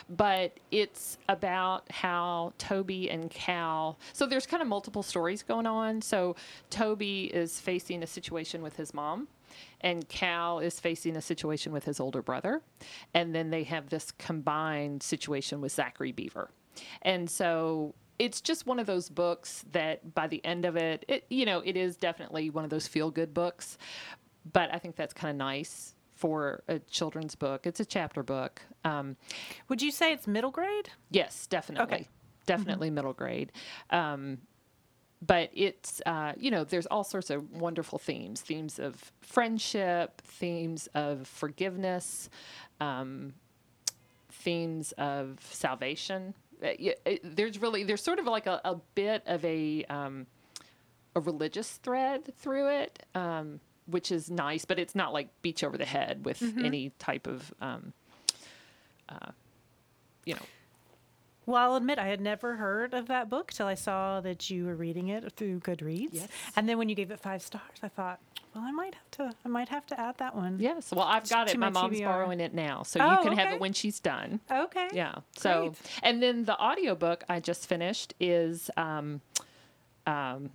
[0.09, 3.97] But it's about how Toby and Cal.
[4.13, 6.01] So there's kind of multiple stories going on.
[6.01, 6.35] So
[6.69, 9.27] Toby is facing a situation with his mom.
[9.81, 12.61] And Cal is facing a situation with his older brother.
[13.13, 16.51] And then they have this combined situation with Zachary Beaver.
[17.01, 21.25] And so it's just one of those books that by the end of it, it
[21.29, 23.77] you know, it is definitely one of those feel good books.
[24.51, 27.65] But I think that's kind of nice for a children's book.
[27.65, 28.61] It's a chapter book.
[28.83, 29.15] Um,
[29.69, 30.89] Would you say it's middle grade?
[31.09, 31.95] yes, definitely.
[31.95, 32.07] Okay.
[32.45, 33.51] Definitely middle grade.
[33.91, 34.39] Um,
[35.21, 40.87] but it's, uh, you know, there's all sorts of wonderful themes themes of friendship, themes
[40.95, 42.29] of forgiveness,
[42.79, 43.33] um,
[44.31, 46.33] themes of salvation.
[46.63, 50.25] Uh, y- it- There's really, there's sort of like a, a bit of a, um,
[51.15, 55.77] a religious thread through it, um, which is nice, but it's not like beach over
[55.77, 57.91] the head with any type of, um,
[59.09, 59.31] uh,
[60.25, 60.41] you know,
[61.49, 64.65] Well, I'll admit I had never heard of that book till I saw that you
[64.67, 66.09] were reading it through Goodreads.
[66.11, 66.27] Yes.
[66.55, 68.19] And then when you gave it five stars, I thought,
[68.53, 69.35] well, I might have to.
[69.43, 70.57] I might have to add that one.
[70.59, 70.91] Yes.
[70.91, 71.57] Well, I've got to it.
[71.59, 72.05] My my mom's TBR.
[72.05, 74.41] borrowing it now, so Oh, you can have it when she's done.
[74.51, 74.89] Okay.
[74.93, 75.15] Yeah.
[75.37, 75.77] So, Great.
[76.03, 79.21] and then the audiobook I just finished is um,
[80.05, 80.51] um,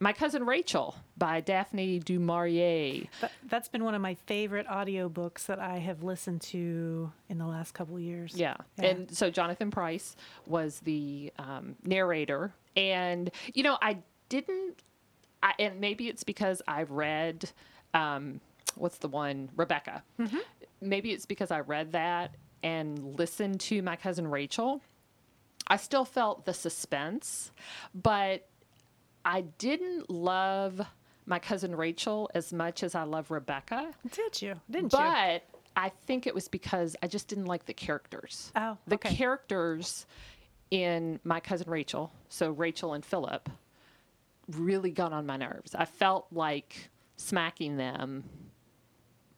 [0.00, 3.08] My Cousin Rachel by Daphne du Maurier.
[3.20, 7.46] That, that's been one of my favorite audiobooks that I have listened to in the
[7.46, 8.34] last couple years.
[8.36, 8.56] Yeah.
[8.78, 8.86] Yeah.
[8.86, 10.14] And so Jonathan Pryce
[10.46, 12.52] was the um, narrator.
[12.76, 14.82] And, you know, I didn't,
[15.42, 17.50] I, and maybe it's because I've read,
[17.92, 18.40] um,
[18.76, 19.50] what's the one?
[19.56, 20.04] Rebecca.
[20.80, 24.80] Maybe it's because I read that and listened to my cousin Rachel.
[25.66, 27.50] I still felt the suspense,
[27.94, 28.46] but
[29.24, 30.80] I didn't love
[31.26, 33.92] my cousin Rachel as much as I love Rebecca.
[34.10, 34.54] Did you?
[34.70, 34.98] Didn't you?
[34.98, 35.42] But
[35.76, 38.50] I think it was because I just didn't like the characters.
[38.56, 39.14] Oh, the okay.
[39.14, 40.06] characters
[40.70, 43.48] in my cousin Rachel, so Rachel and Philip,
[44.48, 45.74] really got on my nerves.
[45.74, 48.24] I felt like smacking them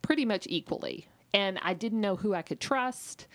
[0.03, 3.27] pretty much equally, and I didn't know who I could trust.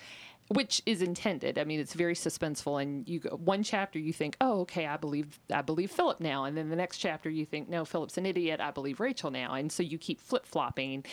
[0.49, 1.57] Which is intended.
[1.57, 4.95] I mean, it's very suspenseful, and you go one chapter you think, "Oh, okay, I
[4.97, 8.25] believe I believe Philip now," and then the next chapter you think, "No, Philip's an
[8.27, 8.59] idiot.
[8.59, 11.03] I believe Rachel now," and so you keep flip flopping.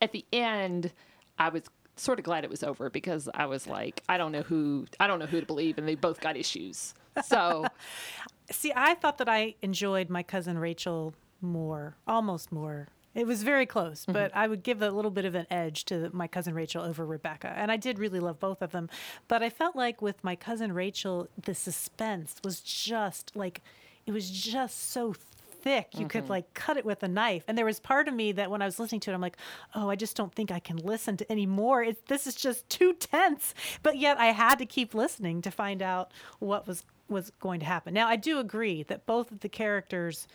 [0.00, 0.92] At the end,
[1.38, 1.64] I was
[1.96, 5.06] sort of glad it was over because I was like, I don't know who I
[5.06, 6.94] don't know who to believe, and they both got issues.
[7.24, 7.66] So
[8.50, 12.88] See, I thought that I enjoyed my cousin Rachel more, almost more.
[13.16, 16.10] It was very close, but I would give a little bit of an edge to
[16.12, 17.48] my cousin Rachel over Rebecca.
[17.56, 18.90] And I did really love both of them.
[19.26, 23.62] But I felt like with my cousin Rachel, the suspense was just like,
[24.04, 25.98] it was just so thick.
[25.98, 27.42] You could like cut it with a knife.
[27.48, 29.38] And there was part of me that when I was listening to it, I'm like,
[29.74, 31.82] oh, I just don't think I can listen to any more.
[31.82, 33.54] It, this is just too tense.
[33.82, 37.66] But yet I had to keep listening to find out what was was going to
[37.66, 37.94] happen.
[37.94, 40.28] Now I do agree that both of the characters,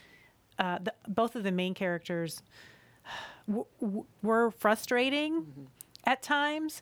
[0.57, 2.41] uh, the, both of the main characters,
[3.47, 5.63] w- w- were frustrating mm-hmm.
[6.05, 6.81] at times,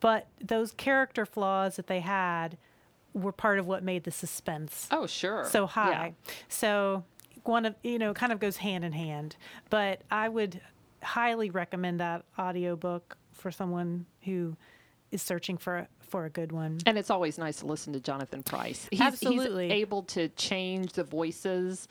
[0.00, 2.56] but those character flaws that they had
[3.12, 5.66] were part of what made the suspense oh sure, so Yeah.
[5.68, 6.14] high.
[6.48, 7.04] So
[7.44, 9.36] one of you know kind of goes hand in hand.
[9.70, 10.60] But I would
[11.02, 14.56] highly recommend that audiobook for someone who
[15.10, 16.78] is searching for a, for a good one.
[16.86, 18.88] And it's always nice to listen to Jonathan Pryce.
[18.90, 19.68] He's, Absolutely.
[19.68, 21.86] he's able to change the voices.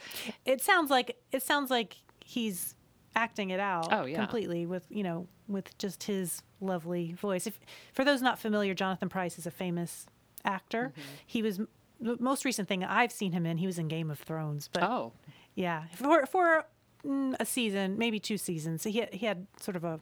[0.46, 2.76] It sounds like it sounds like he's
[3.16, 4.18] acting it out Oh, yeah.
[4.18, 7.46] completely with you know with just his lovely voice.
[7.48, 7.60] If
[7.94, 10.06] for those not familiar, Jonathan Pryce is a famous
[10.46, 10.92] actor.
[10.92, 11.02] Mm-hmm.
[11.26, 11.58] He was
[12.00, 13.58] the most recent thing I've seen him in.
[13.58, 15.14] He was in Game of Thrones, but Oh,
[15.56, 16.66] Yeah, for for
[17.06, 18.84] mm, a season, maybe two seasons.
[18.84, 20.00] He had, he had sort of a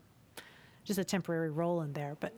[0.84, 2.34] just a temporary role in there, but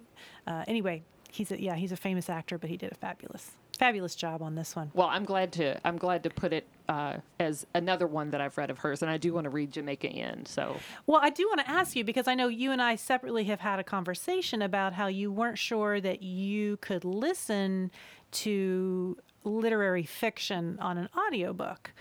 [0.47, 3.51] uh, anyway, he's a, yeah he's a famous actor, but he did a fabulous
[3.83, 4.89] fabulous job on this one.
[4.93, 8.57] well, I'm glad to I'm glad to put it uh, as another one that I've
[8.57, 10.45] read of hers, and I do want to read Jamaica Inn.
[10.45, 13.43] So Well, I do want to ask you because I know you and I separately
[13.45, 17.91] have had a conversation about how you weren't sure that you could listen
[18.31, 21.91] to literary fiction on an audiobook.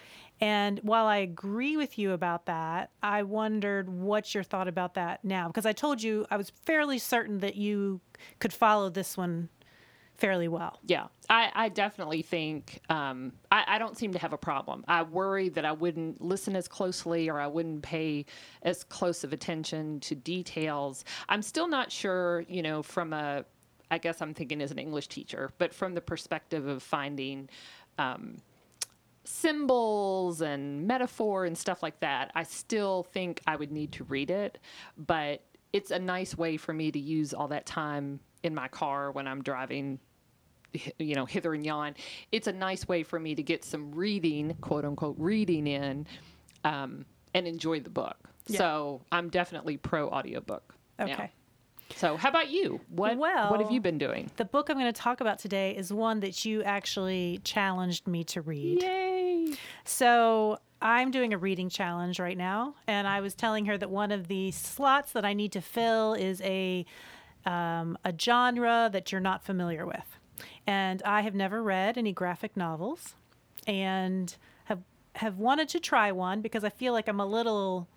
[0.40, 5.24] And while I agree with you about that, I wondered what your thought about that
[5.24, 8.00] now because I told you I was fairly certain that you
[8.38, 9.48] could follow this one
[10.22, 10.78] fairly well.
[10.86, 14.84] Yeah, I, I definitely think um, I, I don't seem to have a problem.
[14.86, 18.26] I worry that I wouldn't listen as closely or I wouldn't pay
[18.62, 21.04] as close of attention to details.
[21.28, 23.44] I'm still not sure, you know, from a,
[23.90, 27.48] I guess I'm thinking as an English teacher, but from the perspective of finding
[27.98, 28.36] um,
[29.24, 34.30] symbols and metaphor and stuff like that, I still think I would need to read
[34.30, 34.58] it.
[34.96, 39.10] But it's a nice way for me to use all that time in my car
[39.10, 39.98] when I'm driving
[40.98, 41.94] you know, hither and yon.
[42.30, 46.06] It's a nice way for me to get some reading, quote unquote, reading in,
[46.64, 47.04] um,
[47.34, 48.16] and enjoy the book.
[48.46, 48.58] Yeah.
[48.58, 50.74] So I'm definitely pro audiobook.
[50.98, 51.06] now.
[51.06, 51.30] Okay.
[51.96, 52.80] So how about you?
[52.88, 54.30] What what have you been doing?
[54.36, 58.24] The book I'm going to talk about today is one that you actually challenged me
[58.24, 58.82] to read.
[58.82, 59.54] Yay!
[59.84, 64.10] So I'm doing a reading challenge right now, and I was telling her that one
[64.10, 66.84] of the slots that I need to fill is a
[67.44, 70.18] um, a genre that you're not familiar with,
[70.66, 73.14] and I have never read any graphic novels,
[73.66, 74.80] and have
[75.16, 77.88] have wanted to try one because I feel like I'm a little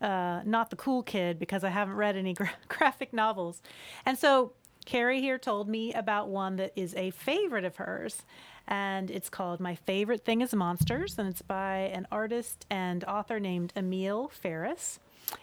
[0.00, 3.62] uh, not the cool kid because I haven't read any gra- graphic novels.
[4.04, 4.52] And so
[4.84, 8.22] Carrie here told me about one that is a favorite of hers,
[8.66, 13.40] and it's called My Favorite Thing is Monsters, and it's by an artist and author
[13.40, 15.00] named Emil Ferris.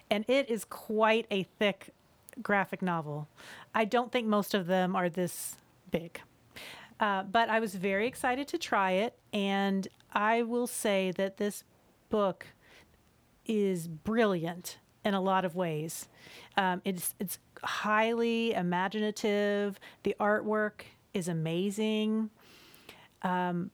[0.10, 1.90] And it is quite a thick
[2.42, 3.28] graphic novel.
[3.74, 5.56] I don't think most of them are this
[5.90, 6.22] big.
[7.02, 11.64] Uh, but I was very excited to try it, and I will say that this
[12.10, 12.46] book
[13.48, 16.08] is brilliant in a lot of ways.
[16.56, 19.80] Um, it's it's highly imaginative.
[20.04, 22.30] The artwork is amazing.
[23.24, 23.72] Um,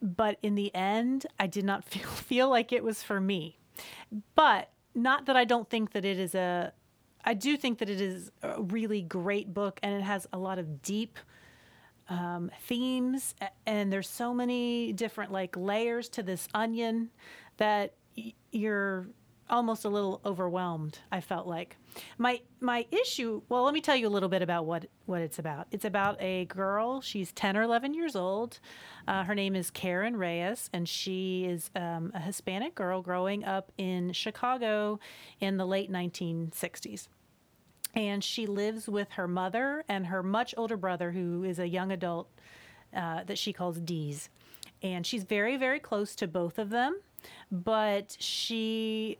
[0.00, 3.58] but in the end, I did not feel feel like it was for me.
[4.36, 6.72] But not that I don't think that it is a.
[7.24, 10.60] I do think that it is a really great book, and it has a lot
[10.60, 11.18] of deep
[12.08, 13.34] um, themes,
[13.66, 17.10] and there's so many different like layers to this onion
[17.56, 19.08] that y- you're
[19.48, 20.98] almost a little overwhelmed.
[21.12, 21.76] I felt like
[22.18, 23.42] my my issue.
[23.48, 25.66] Well, let me tell you a little bit about what what it's about.
[25.70, 27.00] It's about a girl.
[27.00, 28.58] She's ten or eleven years old.
[29.06, 33.70] Uh, her name is Karen Reyes, and she is um, a Hispanic girl growing up
[33.78, 34.98] in Chicago
[35.40, 37.08] in the late 1960s
[37.96, 41.90] and she lives with her mother and her much older brother, who is a young
[41.90, 42.28] adult
[42.94, 44.28] uh, that she calls Deeze.
[44.82, 47.00] And she's very, very close to both of them,
[47.50, 49.18] but she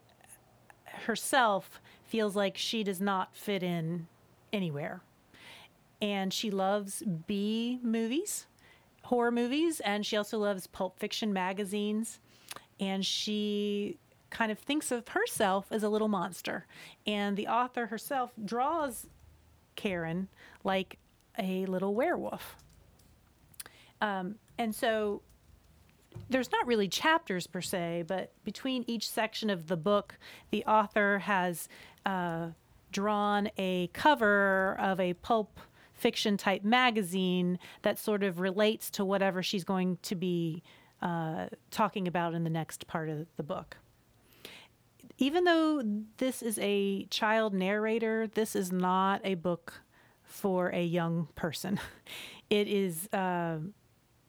[0.85, 4.07] herself feels like she does not fit in
[4.53, 5.01] anywhere.
[6.03, 8.47] And she loves B movies,
[9.05, 12.21] horror movies, and she also loves pulp fiction magazines.
[12.79, 13.97] And she
[14.31, 16.67] kind of thinks of herself as a little monster.
[17.07, 19.07] And the author herself draws
[19.77, 20.29] Karen
[20.65, 20.99] like
[21.39, 22.57] a little werewolf.
[24.01, 25.23] Um, and so
[26.29, 30.19] there's not really chapters per se, but between each section of the book,
[30.51, 31.69] the author has
[32.05, 32.49] uh,
[32.91, 35.61] drawn a cover of a pulp
[35.95, 40.63] fiction type magazine that sort of relates to whatever she's going to be
[41.03, 43.77] uh, talking about in the next part of the book.
[45.19, 45.83] Even though
[46.19, 49.83] this is a child narrator, this is not a book
[50.23, 51.81] for a young person.
[52.49, 53.09] It is.
[53.13, 53.59] Uh,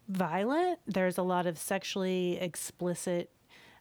[0.07, 0.79] violent.
[0.85, 3.29] There's a lot of sexually explicit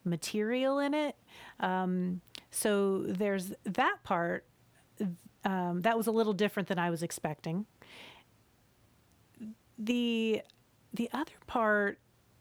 [0.04, 1.16] material in it.
[1.60, 4.44] Um, so there's that part.
[5.44, 7.66] Um, that was a little different than I was expecting.
[9.78, 10.42] The
[10.92, 11.98] the other part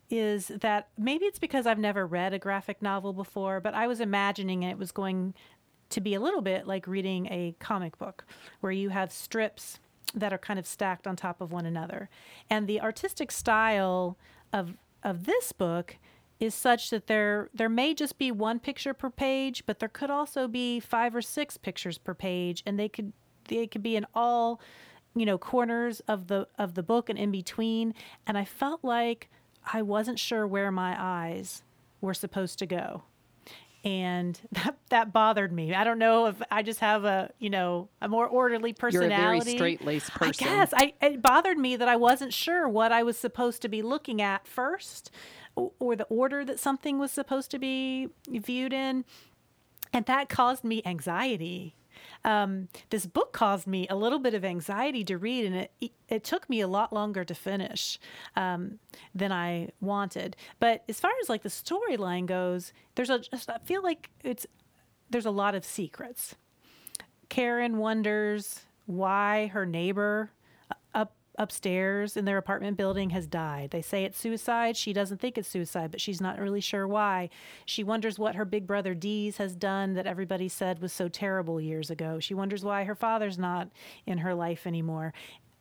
[0.10, 4.00] is that maybe it's because I've never read a graphic novel before, but I was
[4.00, 5.34] imagining it was going
[5.90, 8.26] to be a little bit like reading a comic book
[8.60, 9.80] where you have strips
[10.14, 12.10] that are kind of stacked on top of one another.
[12.50, 14.18] And the artistic style
[14.54, 15.98] of of this book
[16.40, 20.10] is such that there there may just be one picture per page, but there could
[20.10, 23.14] also be five or six pictures per page, and they could
[23.48, 24.60] they could be in all
[25.16, 27.94] you know corners of the of the book and in between.
[28.28, 29.30] And I felt like
[29.72, 31.64] I wasn't sure where my eyes
[32.02, 33.04] were supposed to go
[33.86, 35.74] and that that bothered me.
[35.74, 39.16] I don't know if I just have a you know a more orderly personality.
[39.16, 40.48] You're a very straight laced person.
[40.48, 43.70] I guess I it bothered me that I wasn't sure what I was supposed to
[43.70, 45.12] be looking at first,
[45.56, 49.06] or, or the order that something was supposed to be viewed in,
[49.94, 51.76] and that caused me anxiety
[52.24, 56.24] um, this book caused me a little bit of anxiety to read, and it it
[56.24, 58.00] took me a lot longer to finish
[58.36, 58.80] um,
[59.14, 60.36] than I wanted.
[60.60, 64.46] But as far as like the storyline goes, there's a just, I feel like it's
[65.10, 66.36] there's a lot of secrets.
[67.30, 70.32] Karen wonders why her neighbor
[71.38, 73.72] upstairs in their apartment building has died.
[73.72, 74.78] They say it's suicide.
[74.78, 77.30] She doesn't think it's suicide, but she's not really sure why.
[77.66, 81.60] She wonders what her big brother Deeze has done that everybody said was so terrible
[81.60, 82.20] years ago.
[82.20, 83.70] She wonders why her father's not
[84.06, 85.14] in her life anymore.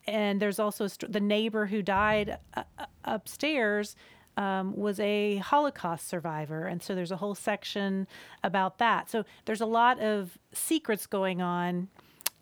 [0.07, 3.95] And there's also the neighbor who died uh, uh, upstairs
[4.37, 6.65] um, was a Holocaust survivor.
[6.65, 8.07] And so there's a whole section
[8.43, 9.09] about that.
[9.09, 11.87] So there's a lot of secrets going on.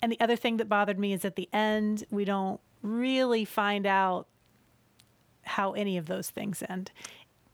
[0.02, 3.88] And the other thing that bothered me is at the end, we don't really find
[3.88, 4.28] out
[5.44, 6.92] how any of those things end.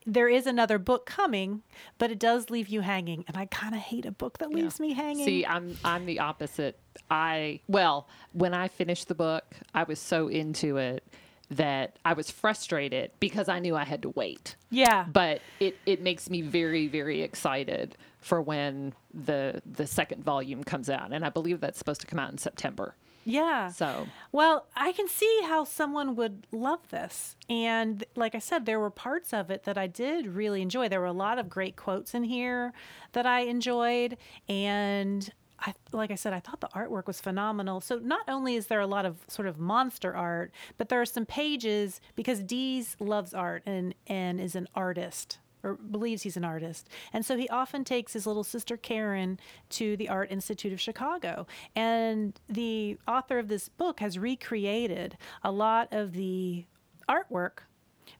[0.06, 1.62] There is another book coming,
[1.98, 4.80] but it does leave you hanging, and I kind of hate a book that leaves
[4.80, 4.88] yeah.
[4.88, 5.26] me hanging.
[5.26, 6.80] See, I'm I'm the opposite.
[7.12, 11.04] I well, when I finished the book, I was so into it
[11.52, 14.56] that I was frustrated because I knew I had to wait.
[14.70, 15.06] Yeah.
[15.12, 20.90] But it, it makes me very, very excited for when the the second volume comes
[20.90, 21.12] out.
[21.12, 22.96] And I believe that's supposed to come out in September.
[23.30, 23.70] Yeah.
[23.70, 27.36] So, well, I can see how someone would love this.
[27.48, 30.90] And like I said, there were parts of it that I did really enjoy.
[30.90, 32.74] There were a lot of great quotes in here
[33.12, 34.18] that I enjoyed.
[34.48, 37.82] And I, like I said, I thought the artwork was phenomenal.
[37.82, 41.06] So not only is there a lot of sort of monster art, but there are
[41.06, 46.46] some pages because Deeze loves art and, and is an artist or believes he's an
[46.46, 46.90] artist.
[47.14, 49.40] And so he often takes his little sister Karen
[49.72, 51.48] to the Art Institute of Chicago.
[51.76, 56.66] And the author of this book has recreated a lot of the
[57.08, 57.60] artwork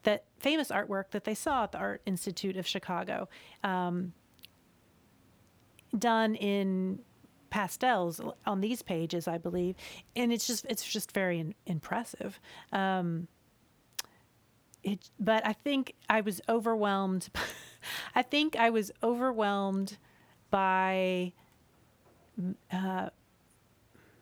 [0.04, 3.28] that famous artwork that they saw at the Art Institute of Chicago,
[3.64, 4.14] um,
[5.98, 7.00] done in
[7.50, 9.76] pastels on these pages, I believe,
[10.16, 12.40] and it's just it's just very in, impressive.
[12.72, 13.28] Um,
[14.84, 17.30] it, but I think I was overwhelmed.
[18.16, 19.98] I think I was overwhelmed
[20.50, 21.34] by.
[22.72, 23.10] Uh,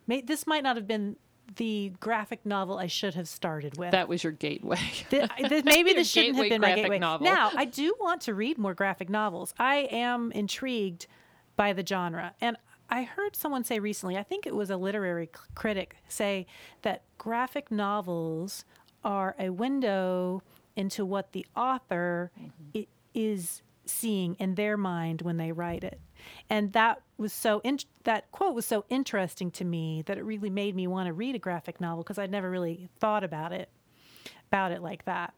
[0.08, 1.18] may, this might not have been
[1.56, 3.92] the graphic novel I should have started with.
[3.92, 4.80] That was your gateway.
[5.10, 7.00] the, the, maybe this shouldn't have been my gateway.
[7.00, 7.26] Novel.
[7.26, 9.54] Now, I do want to read more graphic novels.
[9.58, 11.08] I am intrigued
[11.56, 12.34] by the genre.
[12.42, 12.58] And
[12.90, 16.48] I heard someone say recently, I think it was a literary critic, say
[16.84, 18.66] that graphic novels
[19.04, 20.42] are a window
[20.76, 22.82] into what the author mm-hmm.
[23.14, 26.00] is seeing in their mind when they write it.
[26.50, 30.50] And that was so in- that quote was so interesting to me that it really
[30.50, 33.70] made me want to read a graphic novel because I'd never really thought about it
[34.50, 35.34] about it like that.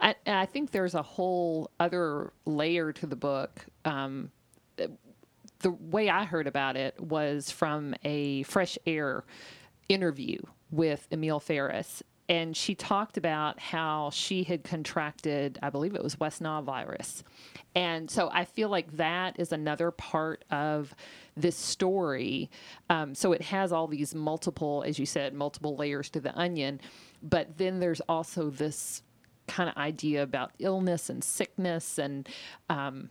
[0.00, 3.66] I, I think there's a whole other layer to the book.
[3.84, 4.30] Um,
[5.60, 9.24] the way I heard about it was from a fresh air
[9.88, 10.38] interview
[10.70, 16.18] with Emil Ferris and she talked about how she had contracted, I believe it was
[16.18, 17.22] West Nile virus.
[17.74, 20.94] And so I feel like that is another part of
[21.36, 22.50] this story.
[22.90, 26.80] Um, so it has all these multiple, as you said, multiple layers to the onion.
[27.22, 29.02] But then there's also this
[29.46, 32.28] kind of idea about illness and sickness and
[32.68, 33.10] um,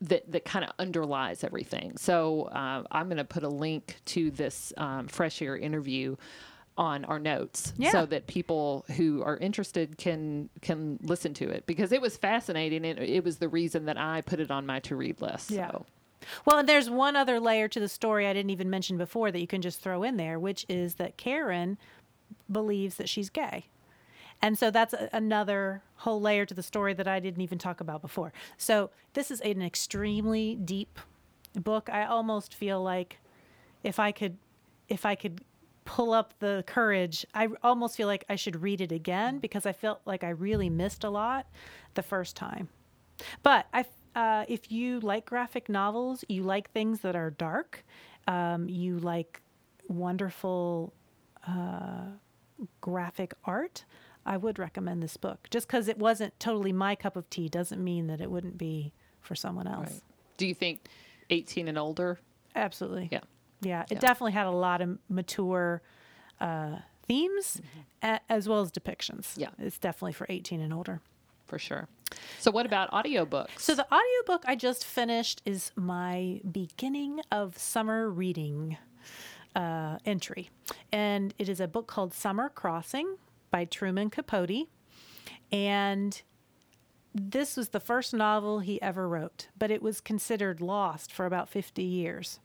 [0.00, 1.96] that that kind of underlies everything.
[1.96, 6.16] So uh, I'm going to put a link to this um, fresh air interview
[6.78, 7.90] on our notes Yeah.
[7.90, 12.86] so that people who are interested can can listen to it because it was fascinating
[12.86, 15.50] and it was the reason that I put it on my to read list.
[15.50, 15.70] Yeah.
[15.72, 15.86] So.
[16.46, 19.40] Well, and there's one other layer to the story I didn't even mention before that
[19.40, 21.78] you can just throw in there, which is that Karen
[22.50, 23.66] believes that she's gay.
[24.40, 27.80] And so that's a, another whole layer to the story that I didn't even talk
[27.80, 28.32] about before.
[28.56, 30.98] So this is an extremely deep
[31.54, 31.88] book.
[31.92, 33.18] I almost feel like
[33.82, 34.36] if I could
[34.88, 35.42] if I could
[35.88, 39.72] pull up the courage, I almost feel like I should read it again because I
[39.72, 41.46] felt like I really missed a lot
[41.94, 42.68] the first time.
[43.42, 47.86] But I, uh, if you like graphic novels, you like things that are dark,
[48.26, 49.40] um, you like
[49.88, 50.92] wonderful
[51.46, 52.08] uh,
[52.82, 53.86] graphic art,
[54.26, 55.48] I would recommend this book.
[55.50, 58.92] Just because it wasn't totally my cup of tea doesn't mean that it wouldn't be
[59.22, 59.90] for someone else.
[59.90, 60.02] Right.
[60.36, 60.86] Do you think
[61.30, 62.18] 18 and older?
[62.54, 63.08] Absolutely.
[63.10, 63.20] Yeah.
[63.60, 63.98] Yeah, it Yeah.
[63.98, 65.82] definitely had a lot of mature
[66.40, 66.78] uh,
[67.08, 67.60] themes
[68.02, 69.36] a- as well as depictions.
[69.36, 69.48] Yeah.
[69.58, 71.00] It's definitely for 18 and older.
[71.46, 71.88] For sure.
[72.38, 73.58] So what about audiobooks?
[73.58, 78.76] So the audiobook I just finished is my beginning of summer reading
[79.56, 80.50] uh, entry.
[80.92, 83.16] And it is a book called Summer Crossing
[83.50, 84.68] by Truman Capote.
[85.50, 86.20] And
[87.14, 91.48] this was the first novel he ever wrote, but it was considered lost for about
[91.48, 92.38] 50 years.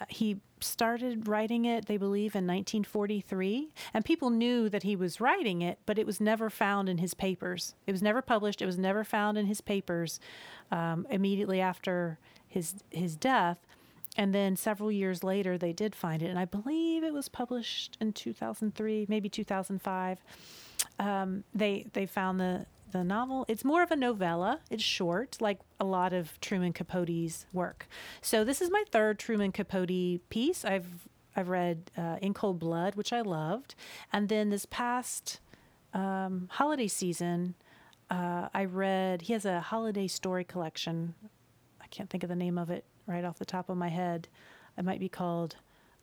[0.00, 5.20] Uh, he started writing it, they believe, in 1943, and people knew that he was
[5.20, 7.74] writing it, but it was never found in his papers.
[7.86, 8.62] It was never published.
[8.62, 10.20] It was never found in his papers
[10.70, 12.18] um, immediately after
[12.48, 13.58] his his death.
[14.14, 17.96] And then several years later, they did find it, and I believe it was published
[17.98, 20.22] in 2003, maybe 2005
[20.98, 23.44] um, they they found the the novel.
[23.48, 24.60] It's more of a novella.
[24.70, 27.88] It's short, like a lot of Truman Capote's work.
[28.20, 30.64] So this is my third Truman Capote piece.
[30.64, 33.74] I've I've read uh, In Cold Blood, which I loved,
[34.12, 35.40] and then this past
[35.94, 37.54] um, holiday season,
[38.10, 39.22] uh, I read.
[39.22, 41.14] He has a holiday story collection.
[41.80, 44.28] I can't think of the name of it right off the top of my head.
[44.76, 45.56] It might be called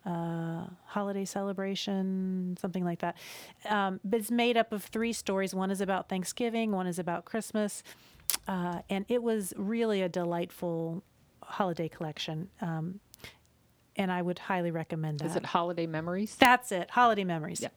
[0.06, 3.16] uh, holiday celebration, something like that.
[3.68, 5.54] Um, but it's made up of three stories.
[5.54, 7.82] One is about Thanksgiving, one is about Christmas,
[8.48, 11.02] uh, and it was really a delightful
[11.42, 12.48] holiday collection.
[12.60, 13.00] Um,
[13.96, 15.26] and I would highly recommend that.
[15.26, 16.36] Is it Holiday Memories?
[16.36, 16.90] That's it.
[16.90, 17.60] Holiday memories.
[17.60, 17.68] Yeah.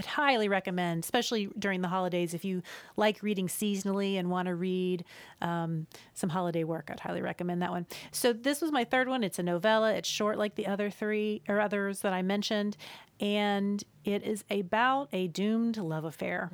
[0.00, 2.62] I'd highly recommend, especially during the holidays, if you
[2.96, 5.04] like reading seasonally and want to read
[5.42, 6.88] um, some holiday work.
[6.90, 7.84] I'd highly recommend that one.
[8.10, 9.22] So this was my third one.
[9.22, 9.92] It's a novella.
[9.92, 12.78] It's short like the other three or others that I mentioned,
[13.20, 16.50] and it is about a doomed love affair.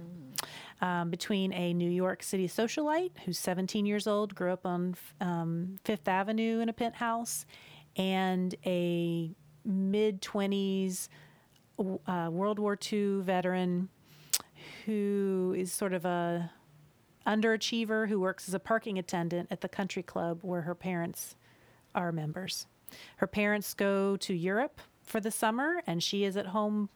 [0.81, 5.77] Um, between a New York City socialite who's 17 years old, grew up on um,
[5.85, 7.47] Fifth Avenue in a penthouse,
[7.97, 9.31] and a
[9.65, 11.09] mid 20s
[11.79, 13.89] uh, World War II veteran
[14.85, 16.51] who is sort of a
[17.27, 21.37] underachiever who works as a parking attendant at the country club where her parents
[21.95, 22.66] are members.
[23.16, 26.89] Her parents go to Europe for the summer, and she is at home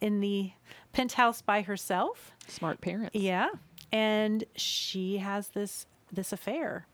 [0.00, 0.52] in the
[0.92, 2.32] penthouse by herself.
[2.48, 3.14] Smart parents.
[3.14, 3.50] Yeah,
[3.92, 6.86] and she has this this affair,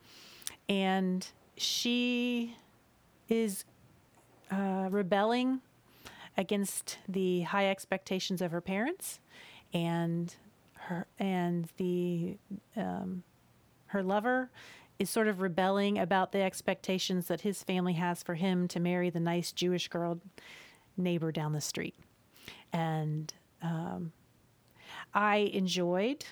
[0.69, 1.27] and
[1.57, 2.57] she
[3.29, 3.65] is
[4.51, 5.61] uh, rebelling
[6.37, 9.21] against the high expectations of her parents,
[9.73, 10.35] and
[10.75, 12.37] her and the
[12.77, 13.23] um,
[13.87, 14.51] her lover
[14.99, 19.11] is sort of rebelling about the expectations that his family has for him to marry
[19.11, 20.21] the nice Jewish girl
[20.97, 21.95] neighbor down the street,
[22.73, 23.33] and
[23.63, 24.13] um,
[25.13, 26.25] I enjoyed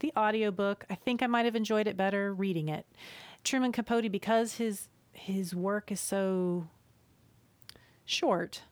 [0.00, 0.84] the audiobook.
[0.90, 2.86] I think I might have enjoyed it better reading it.
[3.44, 6.66] Truman Capote, because his his work is so
[8.04, 8.62] short,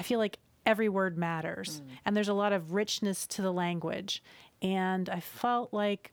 [0.00, 4.22] I feel like every word matters, and there's a lot of richness to the language.
[4.62, 6.12] And I felt like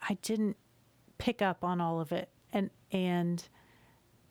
[0.00, 0.56] I didn't
[1.18, 3.48] pick up on all of it, and and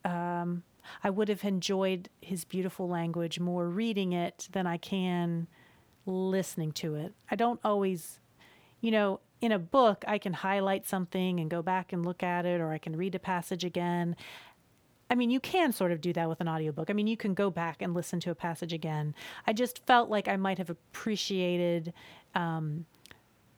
[0.04, 0.64] um,
[1.06, 5.48] I would have enjoyed his beautiful language more reading it than I can
[6.06, 7.14] listening to it.
[7.32, 8.20] I don't always,
[8.82, 12.46] you know, in a book, I can highlight something and go back and look at
[12.46, 14.18] it, or I can read a passage again.
[15.10, 16.90] I mean, you can sort of do that with an audiobook.
[16.90, 19.16] I mean, you can go back and listen to a passage again.
[19.46, 21.94] I just felt like I might have appreciated
[22.36, 22.86] um,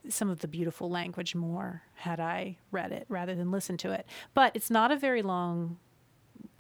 [0.08, 4.06] some of the beautiful language more had I read it rather than listened to it.
[4.34, 5.78] But it's not a very long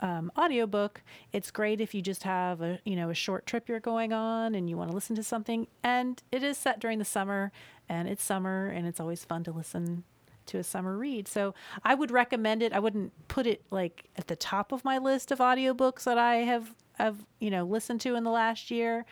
[0.02, 1.02] um, audiobook.
[1.32, 4.56] It's great if you just have a you know a short trip you're going on
[4.56, 5.68] and you want to listen to something.
[5.84, 7.52] And it is set during the summer,
[7.88, 10.04] and it's summer, and it's always fun to listen
[10.50, 11.28] to a summer read.
[11.28, 12.74] So I would recommend it.
[12.74, 16.38] I wouldn't put it like at the top of my list of audiobooks that I
[16.38, 19.06] have have you know listened to in the last year,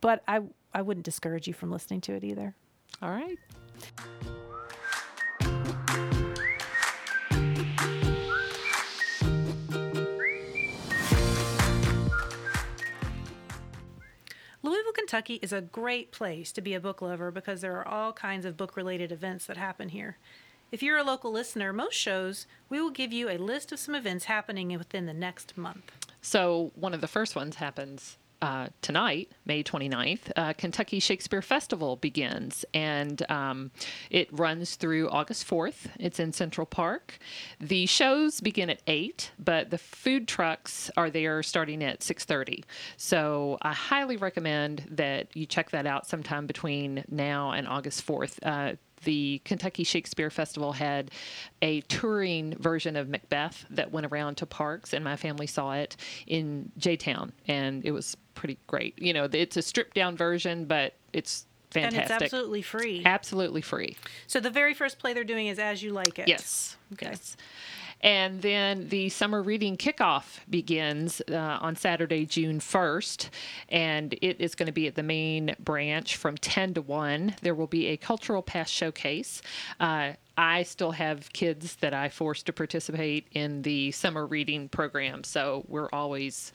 [0.00, 2.54] but I I wouldn't discourage you from listening to it either.
[3.02, 3.38] All right.
[14.62, 18.14] Louisville, Kentucky is a great place to be a book lover because there are all
[18.14, 20.16] kinds of book related events that happen here.
[20.74, 23.94] If you're a local listener, most shows we will give you a list of some
[23.94, 25.92] events happening within the next month.
[26.20, 31.94] So one of the first ones happens uh, tonight, May 29th, uh, Kentucky Shakespeare Festival
[31.94, 33.70] begins, and um,
[34.10, 35.86] it runs through August 4th.
[36.00, 37.18] It's in Central Park.
[37.60, 42.64] The shows begin at 8, but the food trucks are there starting at 6.30.
[42.96, 48.38] So I highly recommend that you check that out sometime between now and August 4th.
[48.42, 51.10] Uh, the Kentucky Shakespeare Festival had
[51.62, 55.96] a touring version of Macbeth that went around to parks, and my family saw it
[56.26, 59.00] in J Town, and it was pretty great.
[59.00, 62.02] You know, it's a stripped down version, but it's fantastic.
[62.02, 63.02] And it's absolutely free.
[63.04, 63.96] Absolutely free.
[64.26, 66.28] So the very first play they're doing is As You Like It.
[66.28, 66.76] Yes.
[66.92, 67.06] Okay.
[67.10, 67.36] Yes.
[68.04, 73.30] And then the summer reading kickoff begins uh, on Saturday, June 1st,
[73.70, 77.36] and it is going to be at the main branch from 10 to 1.
[77.40, 79.40] There will be a cultural past showcase.
[79.80, 85.24] Uh, I still have kids that I force to participate in the summer reading program,
[85.24, 86.52] so we're always.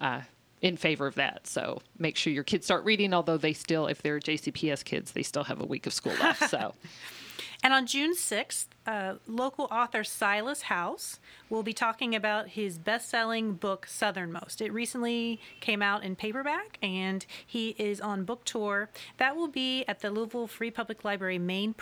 [0.00, 0.22] Uh,
[0.62, 1.46] in favor of that.
[1.46, 5.22] So make sure your kids start reading, although they still, if they're JCPS kids, they
[5.22, 6.48] still have a week of school left.
[6.50, 6.74] So
[7.62, 11.18] And on June 6th, uh, local author Silas House
[11.50, 14.60] will be talking about his best selling book, Southernmost.
[14.60, 18.90] It recently came out in paperback and he is on book tour.
[19.16, 21.74] That will be at the Louisville Free Public Library main,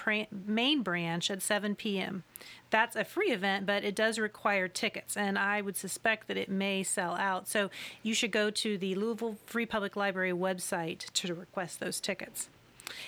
[0.46, 2.24] main branch at 7 p.m.
[2.70, 6.48] That's a free event, but it does require tickets, and I would suspect that it
[6.48, 7.46] may sell out.
[7.46, 7.70] So
[8.02, 12.48] you should go to the Louisville Free Public Library website to request those tickets.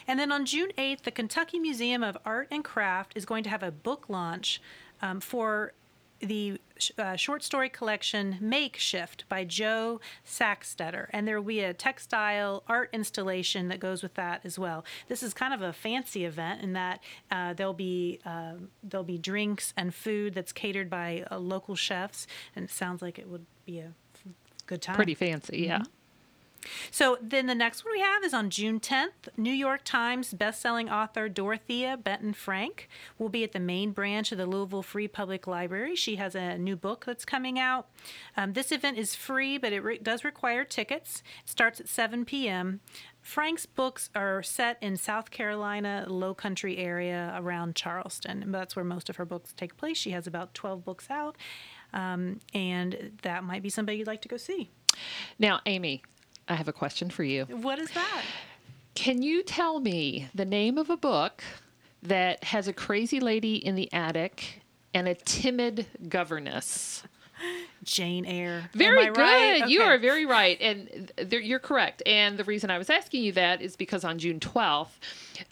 [0.07, 3.51] And then on June 8th, the Kentucky Museum of Art and Craft is going to
[3.51, 4.61] have a book launch
[5.03, 5.72] um, for
[6.20, 6.59] the
[6.99, 11.09] uh, short story collection Makeshift by Joe Saxtetter.
[11.11, 14.85] And there will be a textile art installation that goes with that as well.
[15.09, 17.01] This is kind of a fancy event in that
[17.31, 22.27] uh, there'll be uh, there'll be drinks and food that's catered by uh, local chefs,
[22.55, 23.93] and it sounds like it would be a
[24.66, 24.97] good time.
[24.97, 25.83] pretty fancy, yeah.
[26.91, 29.29] So then the next one we have is on June 10th.
[29.37, 32.89] New York Times bestselling author Dorothea Benton Frank
[33.19, 35.97] will be at the main branch of the Louisville Free Public Library.
[35.97, 37.89] She has a new book that's coming out.
[38.37, 41.23] Um, this event is free, but it re- does require tickets.
[41.45, 42.81] It starts at 7 p.m.
[43.27, 48.53] Frank's books are set in South Carolina, low country area around Charleston.
[48.53, 49.97] That's where most of her books take place.
[49.97, 51.37] She has about 12 books out.
[51.93, 54.71] Um, and that might be somebody you'd like to go see.
[55.39, 56.03] Now, Amy,
[56.49, 57.44] I have a question for you.
[57.47, 58.22] What is that?
[58.94, 61.42] Can you tell me the name of a book
[62.03, 64.62] that has a crazy lady in the attic
[64.94, 67.03] and a timid governess?
[67.87, 68.68] Jane Eyre.
[68.74, 69.16] Very good.
[69.16, 69.68] right?
[69.68, 70.61] You are very right.
[70.61, 72.03] And th- you're correct.
[72.05, 74.89] And the reason I was asking you that is because on June 12th,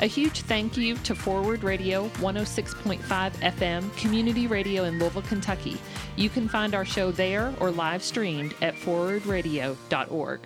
[0.00, 5.76] A huge thank you to Forward Radio 106.5 FM, community radio in Louisville, Kentucky.
[6.14, 10.40] You can find our show there or live streamed at forwardradio.org.